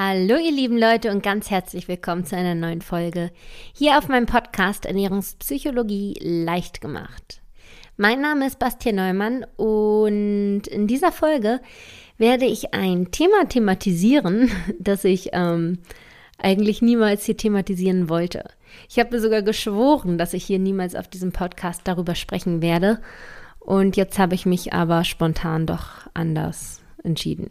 Hallo 0.00 0.36
ihr 0.36 0.52
lieben 0.52 0.78
Leute 0.78 1.10
und 1.10 1.24
ganz 1.24 1.50
herzlich 1.50 1.88
willkommen 1.88 2.24
zu 2.24 2.36
einer 2.36 2.54
neuen 2.54 2.82
Folge 2.82 3.32
hier 3.74 3.98
auf 3.98 4.06
meinem 4.06 4.26
Podcast 4.26 4.86
Ernährungspsychologie 4.86 6.14
leicht 6.20 6.80
gemacht. 6.80 7.42
Mein 7.96 8.20
Name 8.20 8.46
ist 8.46 8.60
Bastian 8.60 8.94
Neumann 8.94 9.44
und 9.56 10.68
in 10.68 10.86
dieser 10.86 11.10
Folge 11.10 11.60
werde 12.16 12.44
ich 12.44 12.74
ein 12.74 13.10
Thema 13.10 13.48
thematisieren, 13.48 14.52
das 14.78 15.02
ich 15.02 15.30
ähm, 15.32 15.78
eigentlich 16.38 16.80
niemals 16.80 17.24
hier 17.24 17.36
thematisieren 17.36 18.08
wollte. 18.08 18.44
Ich 18.88 19.00
habe 19.00 19.16
mir 19.16 19.20
sogar 19.20 19.42
geschworen, 19.42 20.16
dass 20.16 20.32
ich 20.32 20.44
hier 20.44 20.60
niemals 20.60 20.94
auf 20.94 21.08
diesem 21.08 21.32
Podcast 21.32 21.80
darüber 21.86 22.14
sprechen 22.14 22.62
werde 22.62 23.00
und 23.58 23.96
jetzt 23.96 24.16
habe 24.20 24.36
ich 24.36 24.46
mich 24.46 24.72
aber 24.72 25.02
spontan 25.02 25.66
doch 25.66 26.06
anders 26.14 26.82
entschieden. 27.02 27.50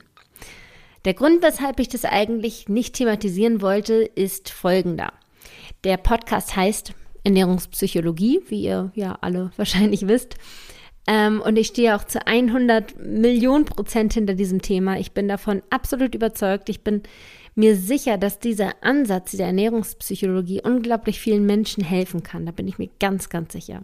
Der 1.07 1.13
Grund, 1.13 1.41
weshalb 1.41 1.79
ich 1.79 1.87
das 1.87 2.03
eigentlich 2.03 2.67
nicht 2.67 2.95
thematisieren 2.95 3.61
wollte, 3.61 3.93
ist 3.93 4.49
folgender. 4.49 5.13
Der 5.85 5.95
Podcast 5.95 6.57
heißt 6.57 6.91
Ernährungspsychologie, 7.23 8.41
wie 8.49 8.63
ihr 8.63 8.91
ja 8.93 9.17
alle 9.21 9.51
wahrscheinlich 9.55 10.09
wisst. 10.09 10.35
Ähm, 11.07 11.39
und 11.39 11.55
ich 11.55 11.67
stehe 11.67 11.95
auch 11.95 12.03
zu 12.03 12.27
100 12.27 12.99
Millionen 12.99 13.63
Prozent 13.63 14.15
hinter 14.15 14.33
diesem 14.33 14.61
Thema. 14.61 14.99
Ich 14.99 15.13
bin 15.13 15.29
davon 15.29 15.61
absolut 15.69 16.13
überzeugt. 16.13 16.67
Ich 16.67 16.81
bin 16.81 17.03
mir 17.55 17.77
sicher, 17.77 18.17
dass 18.17 18.39
dieser 18.39 18.73
Ansatz 18.81 19.31
der 19.31 19.47
Ernährungspsychologie 19.47 20.61
unglaublich 20.61 21.21
vielen 21.21 21.45
Menschen 21.45 21.85
helfen 21.85 22.21
kann. 22.21 22.45
Da 22.45 22.51
bin 22.51 22.67
ich 22.67 22.79
mir 22.79 22.89
ganz, 22.99 23.29
ganz 23.29 23.53
sicher. 23.53 23.83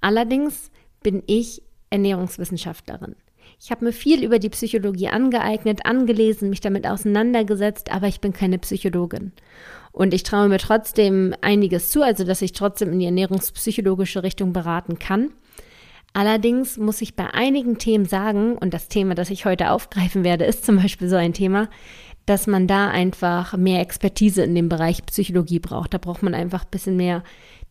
Allerdings 0.00 0.72
bin 1.00 1.22
ich 1.28 1.62
Ernährungswissenschaftlerin. 1.90 3.14
Ich 3.62 3.70
habe 3.70 3.84
mir 3.84 3.92
viel 3.92 4.24
über 4.24 4.38
die 4.38 4.48
Psychologie 4.48 5.08
angeeignet, 5.08 5.84
angelesen, 5.84 6.48
mich 6.48 6.60
damit 6.60 6.86
auseinandergesetzt, 6.86 7.92
aber 7.92 8.08
ich 8.08 8.20
bin 8.20 8.32
keine 8.32 8.58
Psychologin. 8.58 9.32
Und 9.92 10.14
ich 10.14 10.22
traue 10.22 10.48
mir 10.48 10.56
trotzdem 10.56 11.34
einiges 11.42 11.90
zu, 11.90 12.02
also 12.02 12.24
dass 12.24 12.40
ich 12.40 12.52
trotzdem 12.52 12.90
in 12.92 13.00
die 13.00 13.04
ernährungspsychologische 13.04 14.22
Richtung 14.22 14.54
beraten 14.54 14.98
kann. 14.98 15.30
Allerdings 16.14 16.78
muss 16.78 17.02
ich 17.02 17.16
bei 17.16 17.34
einigen 17.34 17.76
Themen 17.76 18.06
sagen, 18.06 18.56
und 18.56 18.72
das 18.72 18.88
Thema, 18.88 19.14
das 19.14 19.28
ich 19.28 19.44
heute 19.44 19.70
aufgreifen 19.72 20.24
werde, 20.24 20.46
ist 20.46 20.64
zum 20.64 20.76
Beispiel 20.76 21.08
so 21.08 21.16
ein 21.16 21.34
Thema, 21.34 21.68
dass 22.24 22.46
man 22.46 22.66
da 22.66 22.88
einfach 22.88 23.56
mehr 23.58 23.80
Expertise 23.80 24.42
in 24.42 24.54
dem 24.54 24.70
Bereich 24.70 25.04
Psychologie 25.04 25.58
braucht. 25.58 25.92
Da 25.92 25.98
braucht 25.98 26.22
man 26.22 26.34
einfach 26.34 26.64
ein 26.64 26.70
bisschen 26.70 26.96
mehr 26.96 27.22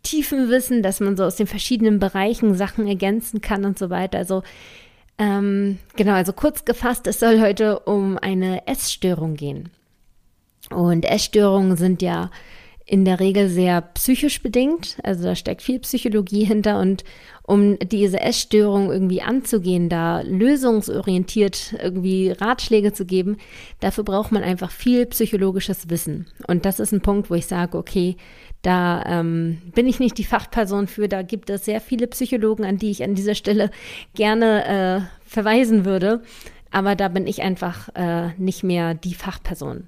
Tiefenwissen, 0.03 0.83
dass 0.83 0.99
man 0.99 1.17
so 1.17 1.23
aus 1.23 1.35
den 1.35 1.47
verschiedenen 1.47 1.99
Bereichen 1.99 2.53
Sachen 2.53 2.87
ergänzen 2.87 3.41
kann 3.41 3.65
und 3.65 3.79
so 3.79 3.89
weiter. 3.89 4.19
Also 4.19 4.43
ähm, 5.19 5.77
genau, 5.95 6.13
also 6.13 6.33
kurz 6.33 6.65
gefasst, 6.65 7.05
es 7.05 7.19
soll 7.19 7.41
heute 7.41 7.79
um 7.79 8.17
eine 8.17 8.65
Essstörung 8.67 9.35
gehen. 9.35 9.69
Und 10.71 11.05
Essstörungen 11.05 11.77
sind 11.77 12.01
ja 12.01 12.31
in 12.89 13.05
der 13.05 13.19
Regel 13.19 13.49
sehr 13.49 13.81
psychisch 13.81 14.41
bedingt, 14.41 14.97
also 15.03 15.23
da 15.23 15.35
steckt 15.35 15.61
viel 15.61 15.79
Psychologie 15.79 16.43
hinter 16.43 16.79
und 16.79 17.03
um 17.43 17.77
diese 17.79 18.19
Essstörung 18.19 18.91
irgendwie 18.91 19.21
anzugehen, 19.21 19.89
da 19.89 20.21
lösungsorientiert 20.21 21.75
irgendwie 21.81 22.31
Ratschläge 22.31 22.91
zu 22.91 23.05
geben, 23.05 23.37
dafür 23.79 24.03
braucht 24.03 24.31
man 24.31 24.43
einfach 24.43 24.71
viel 24.71 25.05
psychologisches 25.05 25.89
Wissen. 25.89 26.27
Und 26.47 26.65
das 26.65 26.79
ist 26.79 26.91
ein 26.91 27.01
Punkt, 27.01 27.29
wo 27.29 27.35
ich 27.35 27.45
sage, 27.45 27.77
okay, 27.77 28.17
da 28.63 29.03
ähm, 29.05 29.61
bin 29.73 29.87
ich 29.87 29.99
nicht 29.99 30.17
die 30.17 30.23
Fachperson 30.23 30.87
für. 30.87 31.07
Da 31.07 31.21
gibt 31.21 31.49
es 31.49 31.65
sehr 31.65 31.81
viele 31.81 32.07
Psychologen, 32.07 32.65
an 32.65 32.77
die 32.77 32.91
ich 32.91 33.03
an 33.03 33.15
dieser 33.15 33.35
Stelle 33.35 33.69
gerne 34.15 34.65
äh, 34.65 35.01
verweisen 35.25 35.85
würde. 35.85 36.23
Aber 36.71 36.95
da 36.95 37.07
bin 37.07 37.25
ich 37.25 37.41
einfach 37.41 37.89
äh, 37.95 38.29
nicht 38.37 38.63
mehr 38.63 38.93
die 38.95 39.13
Fachperson. 39.13 39.87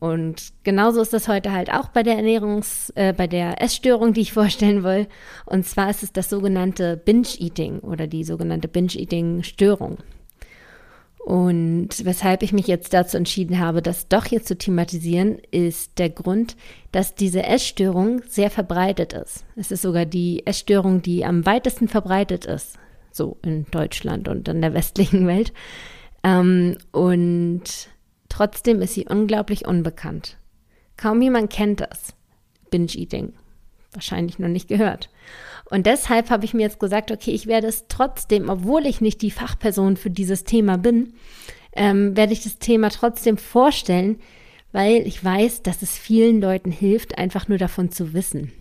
Und 0.00 0.52
genauso 0.62 1.00
ist 1.00 1.12
das 1.12 1.26
heute 1.26 1.52
halt 1.52 1.72
auch 1.72 1.88
bei 1.88 2.02
der 2.02 2.16
Ernährungs-, 2.16 2.92
äh, 2.94 3.12
bei 3.12 3.26
der 3.26 3.60
Essstörung, 3.60 4.12
die 4.12 4.20
ich 4.20 4.32
vorstellen 4.32 4.84
will. 4.84 5.08
Und 5.44 5.66
zwar 5.66 5.90
ist 5.90 6.02
es 6.02 6.12
das 6.12 6.30
sogenannte 6.30 6.96
Binge-Eating 6.96 7.80
oder 7.80 8.06
die 8.06 8.24
sogenannte 8.24 8.68
Binge-Eating-Störung. 8.68 9.98
Und 11.28 11.90
weshalb 12.04 12.42
ich 12.42 12.54
mich 12.54 12.68
jetzt 12.68 12.94
dazu 12.94 13.18
entschieden 13.18 13.58
habe, 13.58 13.82
das 13.82 14.08
doch 14.08 14.24
hier 14.24 14.42
zu 14.42 14.56
thematisieren, 14.56 15.38
ist 15.50 15.98
der 15.98 16.08
Grund, 16.08 16.56
dass 16.90 17.16
diese 17.16 17.42
Essstörung 17.42 18.22
sehr 18.26 18.50
verbreitet 18.50 19.12
ist. 19.12 19.44
Es 19.54 19.70
ist 19.70 19.82
sogar 19.82 20.06
die 20.06 20.46
Essstörung, 20.46 21.02
die 21.02 21.26
am 21.26 21.44
weitesten 21.44 21.86
verbreitet 21.86 22.46
ist, 22.46 22.78
so 23.12 23.36
in 23.42 23.66
Deutschland 23.70 24.26
und 24.26 24.48
in 24.48 24.62
der 24.62 24.72
westlichen 24.72 25.26
Welt. 25.26 25.52
Ähm, 26.24 26.78
und 26.92 27.90
trotzdem 28.28 28.82
ist 28.82 28.94
sie 28.94 29.06
unglaublich 29.06 29.66
unbekannt. 29.66 30.36
Kaum 30.96 31.22
jemand 31.22 31.50
kennt 31.50 31.80
das. 31.80 32.14
Binge-Eating. 32.70 33.32
Wahrscheinlich 33.92 34.38
noch 34.38 34.48
nicht 34.48 34.68
gehört. 34.68 35.10
Und 35.70 35.86
deshalb 35.86 36.30
habe 36.30 36.44
ich 36.44 36.54
mir 36.54 36.62
jetzt 36.62 36.80
gesagt, 36.80 37.10
okay, 37.10 37.30
ich 37.30 37.46
werde 37.46 37.66
es 37.66 37.86
trotzdem, 37.88 38.48
obwohl 38.48 38.86
ich 38.86 39.00
nicht 39.00 39.22
die 39.22 39.30
Fachperson 39.30 39.96
für 39.96 40.10
dieses 40.10 40.44
Thema 40.44 40.76
bin, 40.78 41.14
ähm, 41.72 42.16
werde 42.16 42.32
ich 42.32 42.42
das 42.42 42.58
Thema 42.58 42.90
trotzdem 42.90 43.36
vorstellen, 43.36 44.18
weil 44.72 45.06
ich 45.06 45.22
weiß, 45.22 45.62
dass 45.62 45.82
es 45.82 45.96
vielen 45.96 46.40
Leuten 46.40 46.70
hilft, 46.70 47.18
einfach 47.18 47.48
nur 47.48 47.58
davon 47.58 47.90
zu 47.90 48.12
wissen. 48.12 48.52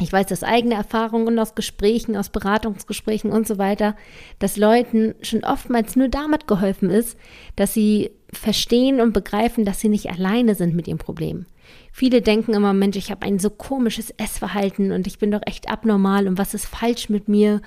Ich 0.00 0.12
weiß 0.12 0.30
aus 0.30 0.44
eigener 0.44 0.76
Erfahrung 0.76 1.26
und 1.26 1.38
aus 1.38 1.56
Gesprächen, 1.56 2.16
aus 2.16 2.28
Beratungsgesprächen 2.28 3.30
und 3.30 3.48
so 3.48 3.58
weiter, 3.58 3.96
dass 4.38 4.56
Leuten 4.56 5.16
schon 5.22 5.42
oftmals 5.42 5.96
nur 5.96 6.08
damit 6.08 6.46
geholfen 6.46 6.88
ist, 6.88 7.18
dass 7.56 7.74
sie 7.74 8.12
verstehen 8.32 9.00
und 9.00 9.12
begreifen, 9.12 9.64
dass 9.64 9.80
sie 9.80 9.88
nicht 9.88 10.10
alleine 10.10 10.54
sind 10.54 10.74
mit 10.74 10.86
ihrem 10.86 10.98
Problem. 10.98 11.46
Viele 11.92 12.22
denken 12.22 12.54
immer, 12.54 12.72
Mensch, 12.72 12.96
ich 12.96 13.10
habe 13.10 13.26
ein 13.26 13.38
so 13.38 13.50
komisches 13.50 14.10
Essverhalten 14.10 14.92
und 14.92 15.06
ich 15.06 15.18
bin 15.18 15.30
doch 15.30 15.40
echt 15.46 15.68
abnormal 15.68 16.28
und 16.28 16.38
was 16.38 16.54
ist 16.54 16.66
falsch 16.66 17.08
mit 17.08 17.28
mir? 17.28 17.60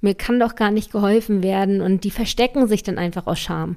Mir 0.00 0.14
kann 0.14 0.38
doch 0.38 0.54
gar 0.54 0.70
nicht 0.70 0.92
geholfen 0.92 1.42
werden 1.42 1.80
und 1.80 2.04
die 2.04 2.10
verstecken 2.10 2.68
sich 2.68 2.82
dann 2.82 2.98
einfach 2.98 3.26
aus 3.26 3.38
Scham. 3.38 3.76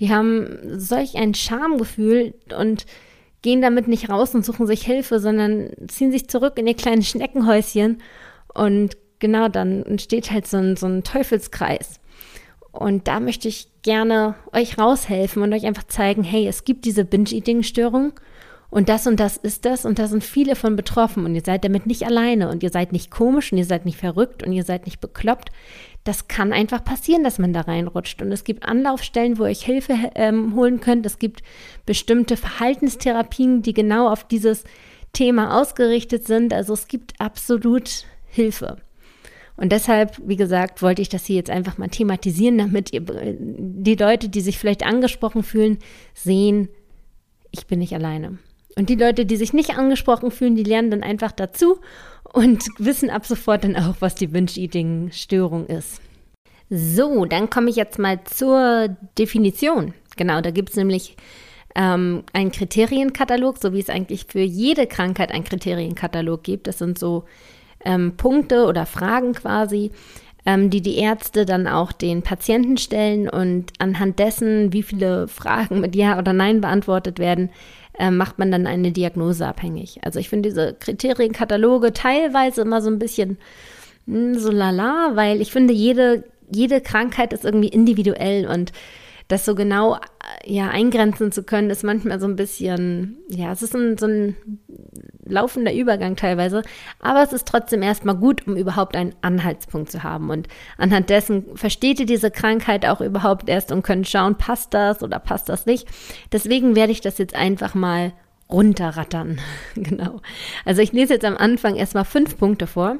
Die 0.00 0.10
haben 0.10 0.78
solch 0.78 1.16
ein 1.16 1.34
Schamgefühl 1.34 2.34
und 2.58 2.84
gehen 3.40 3.62
damit 3.62 3.88
nicht 3.88 4.08
raus 4.10 4.34
und 4.34 4.44
suchen 4.44 4.66
sich 4.66 4.82
Hilfe, 4.82 5.18
sondern 5.18 5.70
ziehen 5.88 6.12
sich 6.12 6.28
zurück 6.28 6.58
in 6.58 6.66
ihr 6.66 6.74
kleines 6.74 7.08
Schneckenhäuschen 7.08 8.02
und 8.54 8.96
genau 9.18 9.48
dann 9.48 9.82
entsteht 9.84 10.30
halt 10.30 10.46
so 10.46 10.58
ein, 10.58 10.76
so 10.76 10.86
ein 10.86 11.04
Teufelskreis. 11.04 12.00
Und 12.72 13.06
da 13.06 13.20
möchte 13.20 13.48
ich 13.48 13.68
gerne 13.82 14.34
euch 14.52 14.78
raushelfen 14.78 15.42
und 15.42 15.52
euch 15.52 15.66
einfach 15.66 15.84
zeigen, 15.84 16.24
hey, 16.24 16.48
es 16.48 16.64
gibt 16.64 16.84
diese 16.84 17.04
Binge-Eating-Störung 17.04 18.14
und 18.72 18.88
das 18.88 19.06
und 19.06 19.20
das 19.20 19.36
ist 19.36 19.66
das 19.66 19.84
und 19.84 19.98
da 19.98 20.06
sind 20.08 20.24
viele 20.24 20.56
von 20.56 20.76
betroffen 20.76 21.26
und 21.26 21.34
ihr 21.34 21.42
seid 21.44 21.62
damit 21.62 21.84
nicht 21.84 22.06
alleine 22.06 22.48
und 22.48 22.62
ihr 22.62 22.70
seid 22.70 22.92
nicht 22.92 23.10
komisch 23.10 23.52
und 23.52 23.58
ihr 23.58 23.66
seid 23.66 23.84
nicht 23.84 23.98
verrückt 23.98 24.42
und 24.42 24.52
ihr 24.54 24.64
seid 24.64 24.86
nicht 24.86 24.98
bekloppt. 24.98 25.50
Das 26.04 26.26
kann 26.26 26.54
einfach 26.54 26.82
passieren, 26.82 27.22
dass 27.22 27.38
man 27.38 27.52
da 27.52 27.60
reinrutscht. 27.60 28.22
Und 28.22 28.32
es 28.32 28.44
gibt 28.44 28.64
Anlaufstellen, 28.64 29.38
wo 29.38 29.44
ihr 29.44 29.50
euch 29.50 29.62
Hilfe 29.62 29.94
ähm, 30.14 30.56
holen 30.56 30.80
könnt. 30.80 31.04
Es 31.04 31.18
gibt 31.18 31.42
bestimmte 31.84 32.38
Verhaltenstherapien, 32.38 33.60
die 33.60 33.74
genau 33.74 34.08
auf 34.08 34.24
dieses 34.24 34.64
Thema 35.12 35.60
ausgerichtet 35.60 36.26
sind. 36.26 36.54
Also 36.54 36.72
es 36.72 36.88
gibt 36.88 37.20
absolut 37.20 38.06
Hilfe. 38.26 38.78
Und 39.56 39.72
deshalb, 39.72 40.20
wie 40.24 40.36
gesagt, 40.36 40.82
wollte 40.82 41.02
ich 41.02 41.08
das 41.08 41.26
hier 41.26 41.36
jetzt 41.36 41.50
einfach 41.50 41.78
mal 41.78 41.88
thematisieren, 41.88 42.58
damit 42.58 42.92
ihr, 42.92 43.02
die 43.04 43.94
Leute, 43.94 44.28
die 44.28 44.40
sich 44.40 44.58
vielleicht 44.58 44.84
angesprochen 44.84 45.42
fühlen, 45.42 45.78
sehen, 46.14 46.68
ich 47.50 47.66
bin 47.66 47.78
nicht 47.78 47.94
alleine. 47.94 48.38
Und 48.76 48.88
die 48.88 48.94
Leute, 48.94 49.26
die 49.26 49.36
sich 49.36 49.52
nicht 49.52 49.76
angesprochen 49.76 50.30
fühlen, 50.30 50.56
die 50.56 50.62
lernen 50.62 50.90
dann 50.90 51.02
einfach 51.02 51.32
dazu 51.32 51.78
und 52.32 52.64
wissen 52.78 53.10
ab 53.10 53.26
sofort 53.26 53.64
dann 53.64 53.76
auch, 53.76 53.96
was 54.00 54.14
die 54.14 54.28
Binge-Eating-Störung 54.28 55.66
ist. 55.66 56.00
So, 56.70 57.26
dann 57.26 57.50
komme 57.50 57.68
ich 57.68 57.76
jetzt 57.76 57.98
mal 57.98 58.24
zur 58.24 58.96
Definition. 59.18 59.92
Genau, 60.16 60.40
da 60.40 60.50
gibt 60.50 60.70
es 60.70 60.76
nämlich 60.76 61.16
ähm, 61.74 62.22
einen 62.32 62.50
Kriterienkatalog, 62.50 63.58
so 63.58 63.74
wie 63.74 63.80
es 63.80 63.90
eigentlich 63.90 64.26
für 64.28 64.40
jede 64.40 64.86
Krankheit 64.86 65.32
einen 65.32 65.44
Kriterienkatalog 65.44 66.42
gibt. 66.42 66.66
Das 66.66 66.78
sind 66.78 66.98
so 66.98 67.24
ähm, 67.84 68.16
Punkte 68.16 68.66
oder 68.66 68.86
Fragen 68.86 69.32
quasi, 69.32 69.90
ähm, 70.44 70.70
die 70.70 70.80
die 70.80 70.98
Ärzte 70.98 71.44
dann 71.46 71.66
auch 71.66 71.92
den 71.92 72.22
Patienten 72.22 72.76
stellen 72.76 73.28
und 73.28 73.72
anhand 73.78 74.18
dessen, 74.18 74.72
wie 74.72 74.82
viele 74.82 75.28
Fragen 75.28 75.80
mit 75.80 75.94
Ja 75.94 76.18
oder 76.18 76.32
Nein 76.32 76.60
beantwortet 76.60 77.18
werden, 77.18 77.50
äh, 77.98 78.10
macht 78.10 78.38
man 78.38 78.50
dann 78.50 78.66
eine 78.66 78.92
Diagnose 78.92 79.46
abhängig. 79.46 80.00
Also 80.02 80.18
ich 80.18 80.28
finde 80.28 80.48
diese 80.48 80.74
Kriterienkataloge 80.74 81.92
teilweise 81.92 82.62
immer 82.62 82.80
so 82.80 82.90
ein 82.90 82.98
bisschen 82.98 83.38
mh, 84.06 84.34
hm, 84.34 84.38
so 84.38 84.50
lala, 84.50 85.12
weil 85.14 85.40
ich 85.40 85.52
finde, 85.52 85.74
jede, 85.74 86.24
jede 86.50 86.80
Krankheit 86.80 87.32
ist 87.32 87.44
irgendwie 87.44 87.68
individuell 87.68 88.46
und 88.46 88.72
das 89.32 89.44
so 89.44 89.54
genau 89.54 89.96
ja, 90.44 90.68
eingrenzen 90.68 91.32
zu 91.32 91.42
können, 91.42 91.70
ist 91.70 91.84
manchmal 91.84 92.20
so 92.20 92.26
ein 92.26 92.36
bisschen, 92.36 93.16
ja, 93.28 93.50
es 93.52 93.62
ist 93.62 93.74
ein, 93.74 93.96
so 93.96 94.06
ein 94.06 94.36
laufender 95.24 95.72
Übergang 95.72 96.16
teilweise, 96.16 96.62
aber 97.00 97.22
es 97.22 97.32
ist 97.32 97.48
trotzdem 97.48 97.82
erstmal 97.82 98.16
gut, 98.16 98.46
um 98.46 98.56
überhaupt 98.56 98.96
einen 98.96 99.14
Anhaltspunkt 99.22 99.90
zu 99.90 100.02
haben. 100.02 100.30
Und 100.30 100.48
anhand 100.76 101.10
dessen 101.10 101.56
versteht 101.56 102.00
ihr 102.00 102.06
diese 102.06 102.30
Krankheit 102.30 102.86
auch 102.86 103.00
überhaupt 103.00 103.48
erst 103.48 103.72
und 103.72 103.82
könnt 103.82 104.08
schauen, 104.08 104.36
passt 104.36 104.74
das 104.74 105.02
oder 105.02 105.18
passt 105.18 105.48
das 105.48 105.66
nicht. 105.66 105.88
Deswegen 106.30 106.76
werde 106.76 106.92
ich 106.92 107.00
das 107.00 107.18
jetzt 107.18 107.34
einfach 107.34 107.74
mal 107.74 108.12
runterrattern. 108.50 109.40
genau. 109.74 110.20
Also 110.64 110.82
ich 110.82 110.92
lese 110.92 111.14
jetzt 111.14 111.24
am 111.24 111.36
Anfang 111.36 111.76
erstmal 111.76 112.04
fünf 112.04 112.36
Punkte 112.36 112.66
vor. 112.66 112.96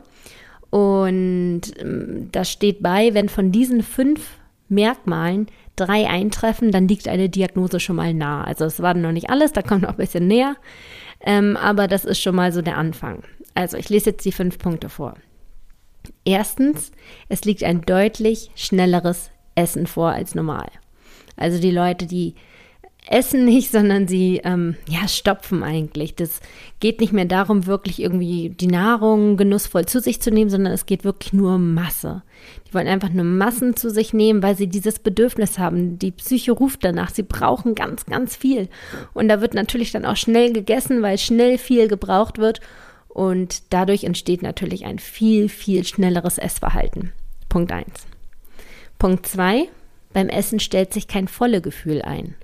Und 0.71 1.61
ähm, 1.79 2.31
da 2.33 2.45
steht 2.47 2.83
bei, 2.83 3.13
wenn 3.13 3.29
von 3.29 3.53
diesen 3.53 3.83
fünf 3.83 4.39
Merkmalen 4.73 5.47
drei 5.77 6.09
eintreffen, 6.09 6.71
dann 6.71 6.89
liegt 6.89 7.09
eine 7.09 7.29
Diagnose 7.29 7.81
schon 7.81 7.97
mal 7.97 8.13
nah. 8.13 8.45
Also 8.45 8.65
es 8.65 8.81
war 8.81 8.95
noch 8.95 9.13
nicht 9.13 9.31
alles, 9.31 9.53
da 9.53 9.63
kommt 9.63 9.83
noch 9.83 9.91
ein 9.91 9.97
bisschen 9.97 10.27
näher, 10.27 10.57
ähm, 11.21 11.57
aber 11.57 11.89
das 11.89 12.05
ist 12.05 12.21
schon 12.21 12.35
mal 12.35 12.53
so 12.53 12.63
der 12.63 12.77
Anfang. 12.77 13.23
Also 13.55 13.77
ich 13.77 13.89
lese 13.89 14.11
jetzt 14.11 14.25
die 14.25 14.33
fünf 14.33 14.59
Punkte 14.59 14.89
vor. 14.89 15.15
Erstens, 16.25 16.93
es 17.29 17.45
liegt 17.45 17.63
ein 17.63 17.83
deutlich 17.83 18.51
schnelleres 18.55 19.31
Essen 19.55 19.87
vor 19.87 20.11
als 20.11 20.35
normal. 20.35 20.69
Also 21.37 21.61
die 21.61 21.71
Leute, 21.71 22.07
die 22.07 22.35
essen 23.07 23.45
nicht, 23.45 23.71
sondern 23.71 24.07
sie 24.07 24.41
ähm, 24.45 24.77
ja 24.89 25.09
stopfen 25.09 25.63
eigentlich. 25.63 26.15
Das 26.15 26.41
geht 26.81 27.01
nicht 27.01 27.13
mehr 27.13 27.25
darum, 27.25 27.67
wirklich 27.67 28.01
irgendwie 28.01 28.51
die 28.51 28.69
Nahrung 28.69 29.37
genussvoll 29.37 29.87
zu 29.87 30.01
sich 30.01 30.21
zu 30.21 30.31
nehmen, 30.31 30.51
sondern 30.51 30.73
es 30.73 30.87
geht 30.87 31.05
wirklich 31.05 31.33
nur 31.33 31.57
um 31.57 31.75
Masse. 31.75 32.23
Die 32.67 32.75
wollen 32.75 32.87
einfach 32.87 33.11
nur 33.11 33.25
Massen 33.25 33.77
zu 33.77 33.91
sich 33.91 34.13
nehmen, 34.13 34.43
weil 34.43 34.57
sie 34.57 34.69
dieses 34.69 34.99
Bedürfnis 34.99 35.59
haben. 35.59 35.99
Die 35.99 36.13
Psyche 36.13 36.53
ruft 36.53 36.85
danach. 36.85 37.11
Sie 37.11 37.25
brauchen 37.25 37.75
ganz, 37.75 38.07
ganz 38.07 38.37
viel. 38.37 38.69
Und 39.15 39.29
da 39.29 39.41
wird 39.41 39.55
natürlich 39.55 39.91
dann 39.91 40.05
auch 40.07 40.17
schnell 40.17 40.53
gegessen, 40.53 41.03
weil 41.03 41.19
schnell 41.19 41.59
viel 41.59 41.89
gebraucht 41.89 42.39
wird. 42.39 42.61
Und 43.09 43.73
dadurch 43.75 44.05
entsteht 44.05 44.43
natürlich 44.43 44.87
ein 44.87 44.99
viel, 44.99 45.49
viel 45.49 45.85
schnelleres 45.85 46.39
Essverhalten. 46.39 47.13
Punkt 47.49 47.73
1. 47.73 47.87
Punkt 48.99 49.27
2. 49.27 49.69
Beim 50.13 50.29
Essen 50.29 50.61
stellt 50.61 50.93
sich 50.93 51.09
kein 51.09 51.27
volle 51.27 51.61
Gefühl 51.61 52.03
ein. 52.03 52.37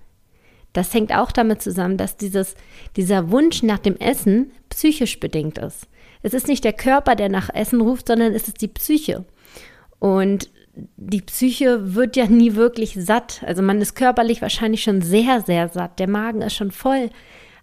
Das 0.79 0.95
hängt 0.95 1.13
auch 1.13 1.33
damit 1.33 1.61
zusammen, 1.61 1.97
dass 1.97 2.17
dieses, 2.17 2.55
dieser 2.95 3.33
Wunsch 3.33 3.65
nach 3.65 3.81
dem 3.81 3.97
Essen 3.97 4.53
psychisch 4.69 5.19
bedingt 5.19 5.59
ist. 5.59 5.89
Es 6.23 6.35
ist 6.35 6.47
nicht 6.47 6.63
der 6.63 6.73
Körper, 6.73 7.17
der 7.17 7.29
nach 7.29 7.53
Essen 7.53 7.81
ruft, 7.81 8.07
sondern 8.07 8.33
es 8.33 8.47
ist 8.47 8.63
die 8.63 8.69
Psyche. 8.69 9.25
Und 9.99 10.51
die 10.97 11.21
Psyche 11.23 11.97
wird 11.97 12.15
ja 12.15 12.27
nie 12.27 12.55
wirklich 12.55 12.95
satt. 12.95 13.43
Also 13.45 13.61
man 13.61 13.81
ist 13.81 13.97
körperlich 13.97 14.41
wahrscheinlich 14.41 14.85
schon 14.85 15.03
sehr, 15.03 15.41
sehr 15.41 15.69
satt. 15.69 15.99
Der 15.99 16.09
Magen 16.09 16.43
ist 16.43 16.55
schon 16.55 16.71
voll. 16.71 17.11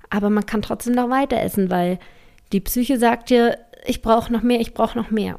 Aber 0.09 0.29
man 0.29 0.45
kann 0.45 0.61
trotzdem 0.61 0.93
noch 0.93 1.09
weiter 1.09 1.39
essen, 1.39 1.69
weil 1.69 1.99
die 2.51 2.59
Psyche 2.59 2.99
sagt 2.99 3.29
dir, 3.29 3.57
ich 3.85 4.01
brauche 4.01 4.33
noch 4.33 4.41
mehr, 4.41 4.59
ich 4.59 4.73
brauche 4.73 4.97
noch 4.97 5.09
mehr. 5.09 5.37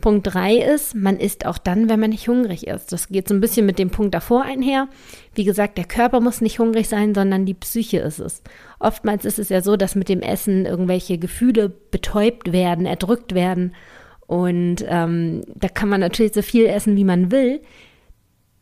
Punkt 0.00 0.26
3 0.26 0.58
ist, 0.58 0.94
man 0.94 1.18
isst 1.18 1.46
auch 1.46 1.58
dann, 1.58 1.88
wenn 1.88 1.98
man 1.98 2.10
nicht 2.10 2.28
hungrig 2.28 2.66
ist. 2.66 2.92
Das 2.92 3.08
geht 3.08 3.28
so 3.28 3.34
ein 3.34 3.40
bisschen 3.40 3.64
mit 3.64 3.78
dem 3.78 3.90
Punkt 3.90 4.14
davor 4.14 4.42
einher. 4.42 4.88
Wie 5.34 5.44
gesagt, 5.44 5.78
der 5.78 5.84
Körper 5.84 6.20
muss 6.20 6.40
nicht 6.40 6.58
hungrig 6.58 6.88
sein, 6.88 7.14
sondern 7.14 7.46
die 7.46 7.54
Psyche 7.54 7.98
ist 7.98 8.18
es. 8.18 8.42
Oftmals 8.78 9.24
ist 9.24 9.38
es 9.38 9.48
ja 9.48 9.62
so, 9.62 9.76
dass 9.76 9.94
mit 9.94 10.08
dem 10.08 10.20
Essen 10.20 10.66
irgendwelche 10.66 11.18
Gefühle 11.18 11.70
betäubt 11.90 12.52
werden, 12.52 12.84
erdrückt 12.84 13.34
werden. 13.34 13.74
Und 14.26 14.84
ähm, 14.86 15.42
da 15.54 15.68
kann 15.68 15.88
man 15.88 16.00
natürlich 16.00 16.34
so 16.34 16.42
viel 16.42 16.66
essen, 16.66 16.96
wie 16.96 17.04
man 17.04 17.30
will. 17.30 17.62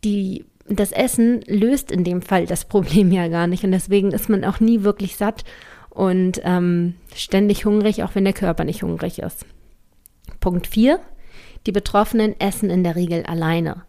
Die, 0.05 0.45
das 0.69 0.93
Essen 0.93 1.41
löst 1.47 1.91
in 1.91 2.05
dem 2.05 2.23
Fall 2.23 2.47
das 2.47 2.65
Problem 2.65 3.11
ja 3.11 3.27
gar 3.29 3.49
nicht. 3.49 3.65
Und 3.65 3.73
deswegen 3.73 4.13
ist 4.13 4.29
man 4.29 4.45
auch 4.45 4.61
nie 4.61 4.83
wirklich 4.83 5.17
satt 5.17 5.45
und 5.91 6.41
ähm, 6.45 6.95
ständig 7.15 7.65
hungrig, 7.65 8.05
auch 8.05 8.15
wenn 8.15 8.25
der 8.25 8.33
Körper 8.35 8.65
nicht 8.65 8.83
hungrig 8.83 9.19
ist. 9.19 9.47
Punkt 10.41 10.67
4 10.67 11.01
die 11.67 11.73
Betroffenen 11.73 12.39
essen 12.41 12.71
in 12.71 12.85
der 12.85 12.97
Regel 12.97 13.25
alleine, 13.25 13.83